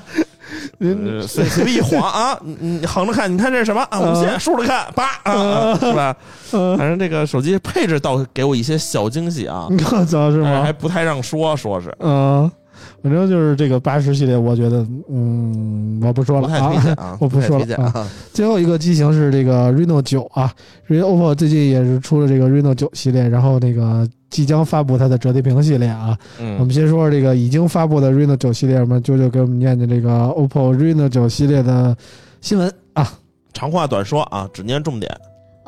[1.28, 4.00] 随随便一晃啊，你你横着看，你看这是什么啊？
[4.00, 6.16] 无线，竖着看，叭啊啊，是吧？
[6.52, 9.68] 嗯，反正这个手机配置倒给我一些小惊喜啊，
[10.10, 10.62] 是吗？
[10.62, 12.52] 还不太让说，说是嗯，
[13.04, 18.08] 反正就是这个八十系列，我觉得，嗯，我不说了啊啊，， 我不说了啊。
[18.32, 20.54] 最后一个机型是这个 Reno 九啊，
[20.88, 26.18] 因为 OPPO 最近也是出了这个 Reno 九系列，然后那个即将发布它的折叠屏系列啊。
[26.38, 31.96] 我嗯们先说说这个已经发布的 Reno 九系列，我们啾啾给我们念念这个 OPPO Reno 九系列的
[32.40, 33.12] 新闻啊。
[33.54, 35.12] 长话短说啊，只念重点。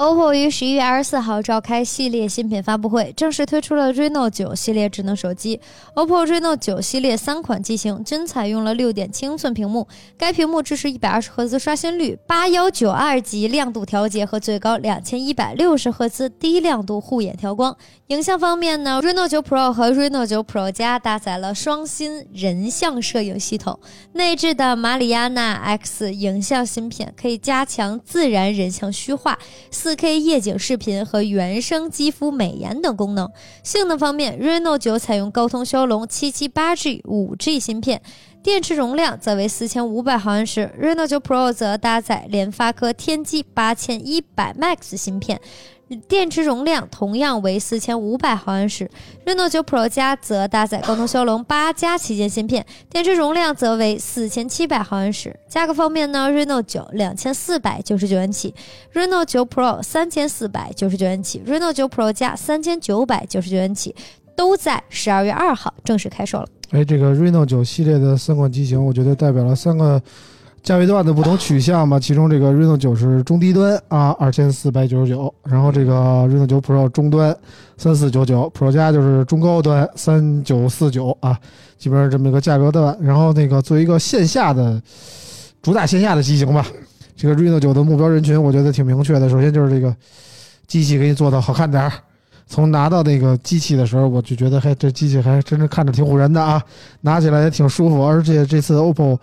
[0.04, 5.62] OPPO 于十一月二十四号召开系列新品发布会，正式推出了 Reno 9系列智能手机。
[5.96, 9.88] OPPO Reno 9系列三款机型均采用了六点七英寸屏幕，
[10.18, 17.74] 该屏幕支持一百二十赫兹刷新率、八幺九二级亮度调节和最高两千一百六十赫兹低亮度护眼调光。
[18.08, 23.80] 影像方面呢，Reno 9 Pro 和 Reno 9 Pro 加搭载了双新人像摄影系统，
[24.12, 29.40] 内置的马里亚纳 X 影像芯片可以加强自然人像虚化。
[29.72, 33.32] 四 4K 夜景视频和原生肌肤美颜等功能。
[33.62, 38.02] 性能方面，Reno 九采用高通骁龙 778G 5G 芯片，
[38.44, 44.24] 电池容量则为4500毫安时；Reno 9 Pro 则搭载联发科天玑8100
[44.60, 45.40] Max 芯片。
[46.08, 48.90] 电池容量同样为四千五百毫安时
[49.26, 55.40] ，Reno 9 Pro 加则搭载高通骁龙八加旗舰芯片，电池容量则为四千七百毫安时。
[55.48, 58.54] 价格方面呢，Reno 9两千四百九十九元起
[58.94, 63.96] ，Reno 9 Pro 三千四百九十九元起，Reno 9 Pro 加三千九百九十九元起，
[64.36, 66.48] 都在十二月二号正式开售了。
[66.72, 70.02] 哎，这个 Reno 九系列的三款机型，我觉得代表了三个
[70.64, 72.00] 价位段的不同取向嘛。
[72.00, 75.94] 其中这个 Reno 九是中低端啊，二千四百九十九，然后这个
[76.28, 77.36] Reno 九 Pro 中端
[77.78, 81.38] 三四九九，Pro 加就是中高端三九四九啊，
[81.78, 82.98] 基本上这么一个价格段。
[83.00, 84.82] 然后那个作为一个线下的
[85.62, 86.66] 主打线下的机型吧，
[87.16, 89.30] 这个 Reno 九的目标人群我觉得挺明确的。
[89.30, 89.96] 首先就是这个
[90.66, 91.92] 机器给你做的好看点儿。
[92.48, 96.62] 从拿到那个机器的时候，我就觉得，嘿，这机器还真是看着挺唬人的啊，
[97.02, 98.06] 拿起来也挺舒服。
[98.06, 99.18] 而且这次 OPPO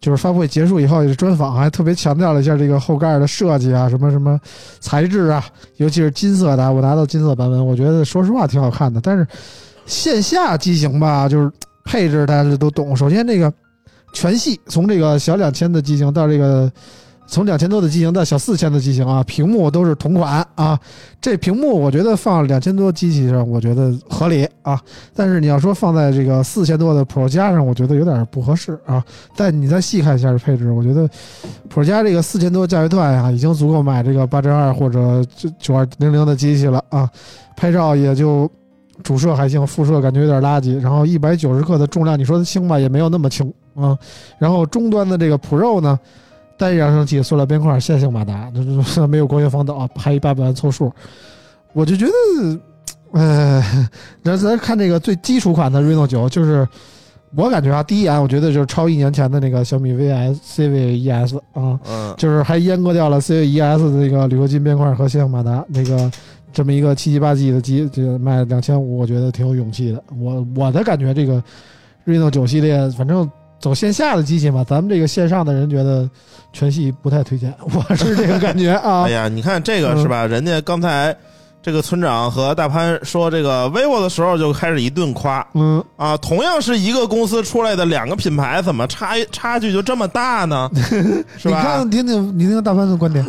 [0.00, 4.40] 就是发布会结束以后，也是专访，还特别强调了一下这个后盖的设计啊，什么什么
[4.80, 5.44] 材质啊，
[5.76, 9.00] 尤其是金色的，我拿到金色版本，我觉得说实话挺好看的。
[9.00, 9.26] 但是
[9.86, 11.50] 线下机型吧，就是
[11.84, 12.96] 配置大家都懂。
[12.96, 13.52] 首先这个
[14.14, 16.70] 全系从这个小两千的机型到这个
[17.26, 20.78] 从两千多的机型到小四千的机型啊，屏幕都是同款啊。
[21.20, 24.78] 这屏幕我觉得放两千多机器上，我觉得合理啊。
[25.14, 29.02] 但是你要说放在这个四千多的 Pro 加上，我觉得有点不合适啊。
[29.34, 31.08] 但你再细看一下这配置，我觉得
[31.72, 37.08] Pro 加这个四千多价位段啊，已经足够买这个八针二或者九九二零零的机器了啊。
[37.56, 38.50] 拍照也就
[39.02, 40.78] 主摄还行，副摄感觉有点垃圾。
[40.80, 43.96] 然后一百九十克的重量，你说它轻吧，也没有那么轻啊。
[44.38, 45.98] 然后终端的这个 Pro 呢，
[46.62, 48.62] 单扬声器、塑料边框、线性马达， 这
[48.94, 50.92] 这没有光学防抖，还一八百万凑数，
[51.72, 52.60] 我就觉得，
[53.10, 53.88] 呃，
[54.22, 56.66] 咱咱看这个最基础款的 Reno 九，就是
[57.34, 66.10] 我感觉啊，第一眼我觉得就是超一年前的那个小米 VS CV ES 啊，嗯，就是还阉割掉了 CV ES 的那个铝合金边框和线性马达，那个
[66.52, 70.00] 这么一个七七八 G 的机，这个卖两千五，我觉得挺有勇气的。
[70.16, 71.42] 我我的感觉，这个
[72.06, 73.28] Reno 九系列，反正
[73.62, 76.08] 走线下的机器嘛，咱们这个线上的人觉得
[76.52, 79.10] 全系不太推荐， 我是这个感觉啊 哎。
[79.10, 80.26] 呀，你看这个是吧？
[80.26, 81.16] 人家刚才
[81.62, 86.16] 这个村长和大潘说这个 vivo 的时候，就开始一顿夸嗯，啊。
[86.16, 90.68] 同样是一个公司出来的两个品牌，怎么差差距就这么大呢？
[91.38, 91.88] 是吧你看，？
[91.90, 93.24] 听听，你听听大潘的观点，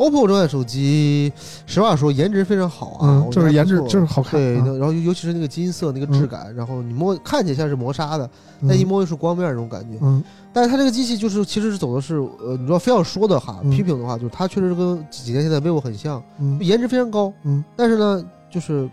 [0.00, 1.30] OPPO 这款手机，
[1.66, 8.28] 实话说颜值非常好啊，嗯就是颜值就是好看对，啊然后尤其是那个金色那个质感，然后你摸看起来像是磨砂的，
[8.66, 9.98] 但一嗯摸又是光面那种感觉。
[10.00, 10.22] 嗯。
[10.52, 13.70] 但是它这个机器就是其实是走的是呃，你说非要说的哈，嗯。
[13.70, 16.58] 批评的话，就是它确实跟几几年前的 vivo 很像，嗯。
[16.62, 17.62] 颜值非常高，嗯。
[17.76, 18.88] 但是呢，就是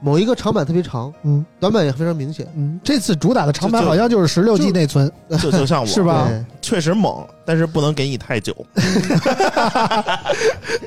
[0.00, 1.44] 某一个长板特别长，嗯。
[1.60, 2.46] 短板也非常明显。
[2.56, 6.28] 嗯，这次主打的长板好像就是十六 G 内存，就就像我 是吧？
[6.60, 8.54] 确实猛，但是不能给你太久。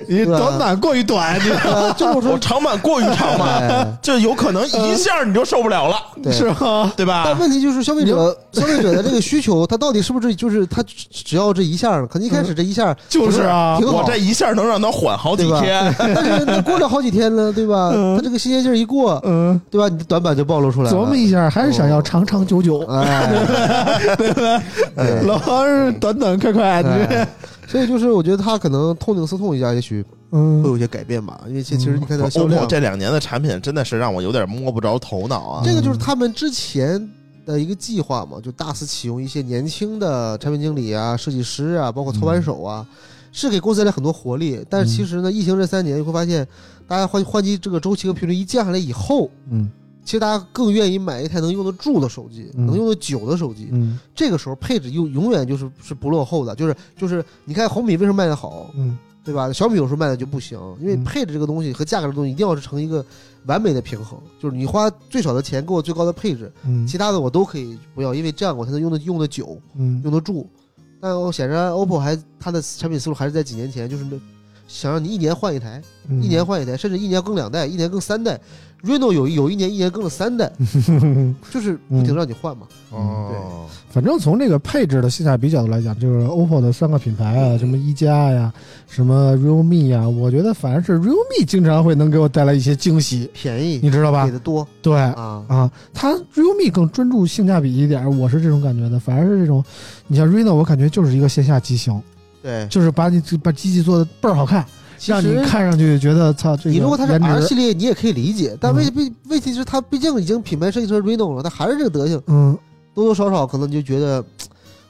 [0.07, 1.49] 你短板过于短，你
[1.97, 6.93] 就是说，长板过于长嘛，哎就有可能一下你就受不了了，对是吗？
[6.95, 7.39] 对吧但？
[7.39, 12.05] 问题就是消费者消费者的这个需求，他到底是不是就是他只只要这一下？
[12.05, 15.91] 可能一开始这一下就是啊我这一下能让他缓好几天。
[15.97, 17.89] 但是 那过了好几天了，对吧？
[17.95, 19.89] 嗯他这个新鲜劲儿一过，嗯，对吧？
[19.89, 20.95] 你的短板就暴露出来了。
[20.95, 23.31] 琢磨一下，还是想要长长久久，哎，
[24.95, 27.27] 对老王是短短快快，哎
[27.67, 31.41] 所以就是我觉得他可能痛定思痛一下，也许会嗯有一些改变吧。
[31.47, 35.61] 因为其其实你看它销 OPPO 量，这两年的产品真的是让我有点摸不着头脑啊。
[35.63, 37.09] 这个就是他们之前
[37.45, 42.85] 的一个计划嘛，就大肆启用一些年轻的产品经理啊、设计师啊，包括操盘手啊，
[43.31, 44.63] 是给公司带来很多活力。
[44.69, 46.45] 但是其实呢，疫情这三年你会发现，
[46.87, 49.69] 大家换换机这个周期和频率一降下来以后，嗯
[50.03, 53.69] 其实大家更愿意买一台能用得住的手机，嗯能用得久的手机。
[53.71, 59.53] 嗯这个时候配置又永远就是是不落后的，就是就是你看红米为什么卖得好，嗯对吧？
[59.53, 63.05] 小米有时候卖的就不行，因为嗯配置这个东西和价格这个东西一定要是成一个
[63.45, 70.49] 完美的平衡，就是你花最少的钱给我最高的配置，嗯其他的我都可以不要，因为这样我才能用的用的久，嗯用得住。
[70.99, 74.19] 但显然 OPPO 还它的产品思路还是在几年前，就是那
[74.71, 78.39] 想让你一年换一台，嗯一年换一台，甚至一年更两代，一年更三代。
[78.83, 80.51] Reno 有有一年一年更了三代，
[81.53, 82.65] 就是不停让你换嘛。
[82.89, 88.51] 哦，反正从这个配置的性价比角度来讲，就是 OPPO 的三个品牌啊，什么一加呀，
[88.87, 94.31] 什么 realme 呀，我觉得反而是 realme 经常会能给我带来一些惊喜，便宜，你知道吧给？
[94.31, 95.45] 的多对啊。
[95.47, 98.99] 啊，它 realme 更专注性价比一点，我是这种感觉的。
[98.99, 99.63] 反而是这种，
[100.07, 102.01] 你像 reno，我感觉就是一个线下机型，
[102.41, 104.65] 对，就是把你把机器做的倍儿好看，
[105.05, 112.57] 让你看上去觉得操，这个你如果它是颜 R 系列，你也可以理解，但嗯问问问题是它毕竟已经品牌设计成 Reno 了，它还是这个德行，嗯
[112.93, 114.23] 多多少少可能你就觉得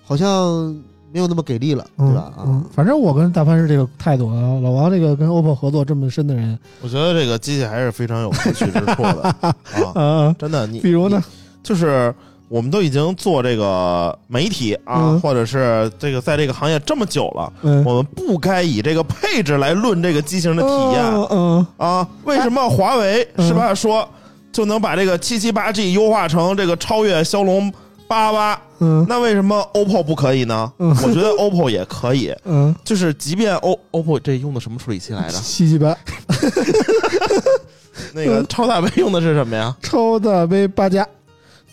[0.03, 0.75] 好像
[1.13, 2.21] 没有那么给力了，对嗯吧？
[2.21, 4.59] 啊嗯，，反正我跟大潘是这个态度啊。
[4.63, 9.55] 老王这个跟 OPPO 合作这么深的人，我觉得这个机器还是非常有可取之处的啊，
[9.93, 10.65] 啊，真的。
[10.67, 11.21] 你比如呢？
[11.63, 12.11] 就是
[12.51, 22.07] 我们都已经做这个媒体啊，嗯或者是这个在这个行业这么久了，嗯，我们不该以这个配置来论这个机型的体验嗯嗯啊。
[22.25, 24.07] 为什么华为嗯是吧说
[24.51, 27.71] 就能把这个七七八 G 优化成这个超越骁龙
[28.05, 28.61] 八八？
[28.83, 30.69] 嗯那为什么 OPPO 不可以呢？
[30.79, 35.37] 嗯我觉得 OPPO 也可以， 嗯，就是即便 O OPPO 这用的什么处理器来着？
[35.39, 35.95] 七七八
[38.13, 39.73] 那个超大杯用的是什么呀？
[39.81, 41.07] 超大杯八加，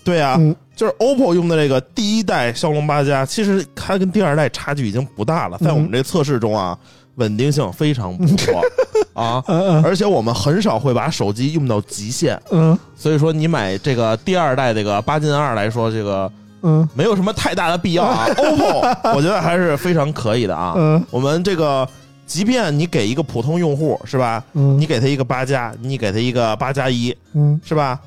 [0.04, 6.78] 对啊，嗯就是 OPPO 用的这个第一代骁龙八加，其实它跟第二代差距已经不大了，在我们这测试中啊，
[7.16, 8.62] 稳定性非常不错
[9.12, 16.30] 啊，嗯而且我们很少会把手机用到极限，嗯所以说你买这个第二代这个八进二来说，这个
[16.62, 18.28] 嗯没有什么太大的必要啊。
[18.38, 20.74] OPPO 我觉得还是非常可以的啊。
[20.76, 21.88] 嗯我们这个，
[22.24, 27.98] 即便你给一个普通用户是吧，嗯，你给他一个八加，你给他一个八加一嗯是吧？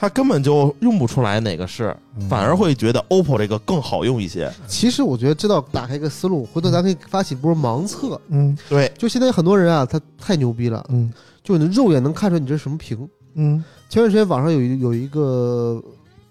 [0.00, 1.94] 他根本就用不出来哪个是，
[2.28, 4.48] 反而会觉得 OPPO 这个更好用一些。
[4.68, 8.20] 其实我觉得知道打开一个思路，回头咱可以发起一波盲测。
[8.28, 8.56] 嗯。
[8.68, 11.12] 对，就现在很多人啊，他太牛逼了，嗯。
[11.42, 13.08] 就你肉眼能看出来你这是什么屏。
[13.34, 13.64] 嗯。
[13.88, 15.82] 前段时间网上有一有一个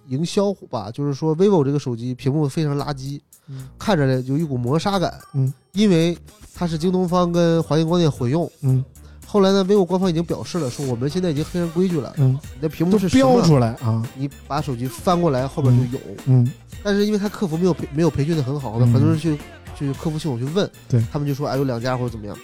[0.08, 3.68] 营销吧，就是说 vivo 这个手机屏幕非常垃圾，嗯。
[3.78, 6.18] 看着呢有一股磨砂感，嗯，因为
[6.56, 8.50] 它是京东方跟华星光电混用。
[8.62, 8.82] 嗯
[9.30, 16.04] 后来呢，vivo 官方已经表示了，说我们现在已经黑人规矩了，嗯，你的屏幕是什么标出来啊，你把手机翻过来，后边就有。
[16.26, 16.50] 嗯。
[16.82, 19.38] 但是因为他客服没有培没有培训的很好，的很多人去
[19.78, 21.04] 去客服系统去问，对。
[21.12, 22.38] 他们就说哎有两家或者怎么样。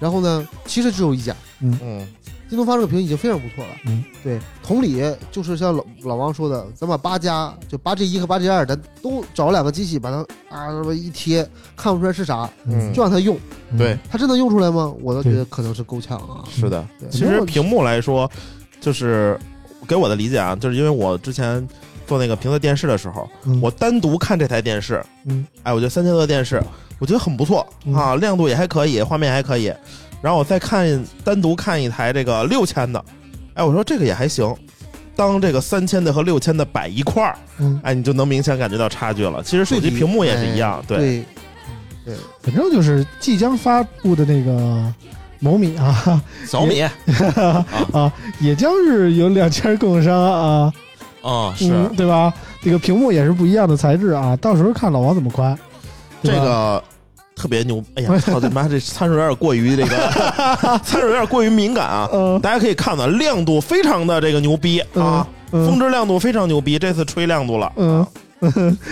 [0.00, 2.08] 然后呢，其实只有一家，嗯，
[2.48, 3.70] 京东方这个屏已经非常不错了。
[3.86, 10.18] 嗯，对，同理就是像老老王说的，咱把八加就八 G 一和八 G 二，咱都找两个机器把它
[10.54, 13.36] 啊什么一贴，看不出来是啥，嗯就让它用，
[13.78, 14.94] 对，它真能用出来吗？
[15.00, 16.44] 我倒觉得可能是够呛啊。
[16.50, 16.86] 是的。
[17.00, 18.30] 对其实屏幕来说，
[18.80, 19.38] 就是
[19.88, 21.66] 给我的理解啊，就是因为我之前
[22.06, 26.62] 做那个评测电视的时候，嗯我单独看这台电视，嗯哎，我觉得三千多的电视，
[26.98, 29.72] 我觉得很不错嗯啊，亮度也还可以，画面也还可以。
[30.24, 33.04] 然后我再看单独看一台这个六千的，
[33.52, 34.56] 哎，我说这个也还行。
[35.14, 39.42] 当这个三千的和六千的摆一块儿，嗯，哎，你就能明显感觉到差距了。
[39.42, 41.24] 其实手机屏幕也是一样，对，哎对
[42.06, 44.90] 对，反正就是即将发布的那个
[45.40, 46.80] 某米啊 小米
[47.92, 48.10] 啊，
[48.40, 50.72] 也将是有两家供应商啊，
[51.20, 52.32] 啊是嗯，对吧？
[52.62, 55.54] 这个屏幕也是不一样的材质啊，到时候看老王怎么夸。
[56.22, 56.84] 这吧个
[57.36, 57.82] 特别牛。
[57.96, 59.96] 哎呀， 操他妈，这参数有点过于这个
[60.84, 62.08] 参数有点过于敏感啊。
[62.12, 67.72] 嗯大家可以看到亮度非常的这个牛逼啊，嗯峰值亮度非常牛逼，这次吹亮度了。
[67.76, 68.06] 嗯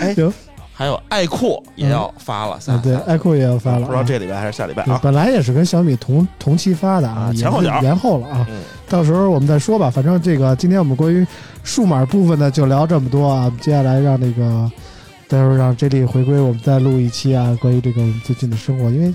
[0.01, 0.32] 哎 行，
[0.72, 4.99] 还有爱酷也要发了，啊，对，爱酷也要发了啊，不知道这礼拜还是下礼拜啊？
[5.03, 8.47] 本来也是跟小米同同期发的啊，前后脚延后了啊。
[8.51, 9.90] 嗯，到时候我们再说吧。
[9.90, 11.26] 反正这个今天我们关于
[11.62, 14.70] 数码部分呢就聊这么多啊，接下来让那个
[15.32, 18.90] 待会儿让 J 莉回归，我们再录一期啊，关于这个我们最近的生活。
[18.90, 19.10] 因为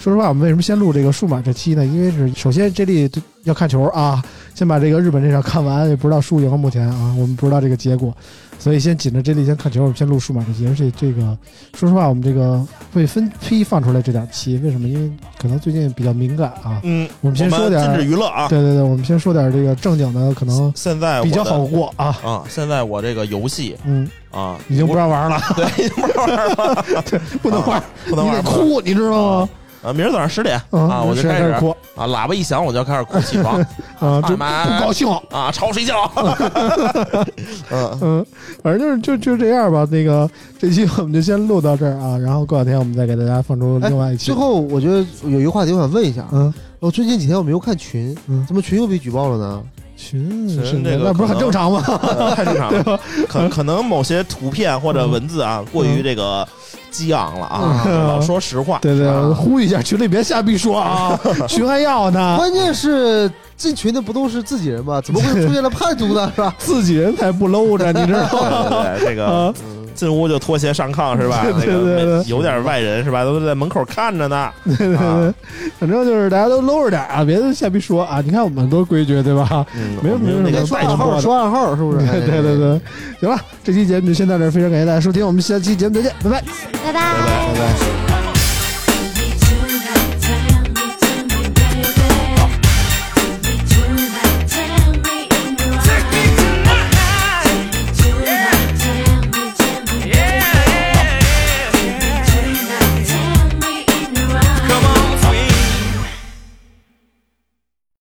[0.00, 1.84] 说实话，我们为什么先录这个数码这期呢？
[1.84, 3.10] 因为是首先 J 莉
[3.44, 4.22] 要看球啊，
[4.54, 8.14] 先把这个日本这场看完，也不知道输赢目前啊，我们不知道这个结果。
[8.60, 10.66] 所以先紧着 J 莉先看球，我们先录数码这期。
[10.66, 11.36] 而且这个
[11.74, 14.88] 说实话，我们这个会分批放出来这两期，为什么？
[14.88, 16.80] 因为可能最近比较敏感啊。
[16.82, 18.48] 嗯，我们先说点禁止娱乐啊。
[18.48, 22.06] 对对对，我们先说点这个正经的，可能现在比较好过啊。
[22.24, 26.84] 啊，现在我这个游戏嗯，啊，已经不让玩了，对，已经不让玩了，
[27.40, 29.48] 不能玩，不能玩，你得哭，你知道吗？
[29.82, 29.92] 啊！
[29.92, 33.56] 明儿早上十点嗯啊，我就开始哭啊，喇叭一响我就要开始哭，起床
[34.00, 34.44] 啊，就不
[34.84, 35.08] 高兴。
[35.30, 36.10] 啊，吵我睡觉。
[37.70, 38.26] 嗯，嗯，
[38.62, 39.86] 反正就是就就这样吧。
[39.90, 44.34] 那个这期我们就先录到这儿啊，然后过两天我们再给大家放出另外一期最。
[44.34, 49.62] 后我觉得有一个话题我想问一下，嗯我最近几天我没有看群，嗯，怎么群又被举报了呢？
[49.98, 51.82] 群群个那不是很正常吗？
[51.86, 56.46] 呃太正常了，可可能某些图片或者文字啊过于这个
[56.90, 58.78] 激昂了啊，嗯老说实话。
[58.80, 61.18] 对对，啊呼吁一下群里别瞎逼说啊，
[61.48, 65.00] 群还要呢， 关键是进群的不都是自己人吗？
[65.04, 66.30] 怎么会出现了叛徒呢？
[66.36, 66.54] 是吧？
[66.58, 68.70] 自己人才不搂着，你知道吗？
[68.70, 69.54] 对对对，这个啊，
[69.98, 71.42] 进屋就脱鞋上炕是吧？
[71.44, 73.24] 对那个对对对有点外人是吧？
[73.24, 74.50] 都在门口看着呢。
[74.64, 75.34] 对对对，
[75.78, 78.22] 反正就是大家都搂着点啊，别瞎逼说啊。
[78.24, 79.66] 你看我们多规矩，对吧？
[79.74, 82.06] 嗯，没有没有那个说暗号，说暗号，是不是？
[82.06, 82.80] 对对对对，
[83.20, 86.40] 行了，这期节目就先到这儿，非常感谢大家收听，我们下期节目再见，拜拜。
[86.84, 87.02] 拜拜拜拜。
[87.02, 88.07] 拜拜。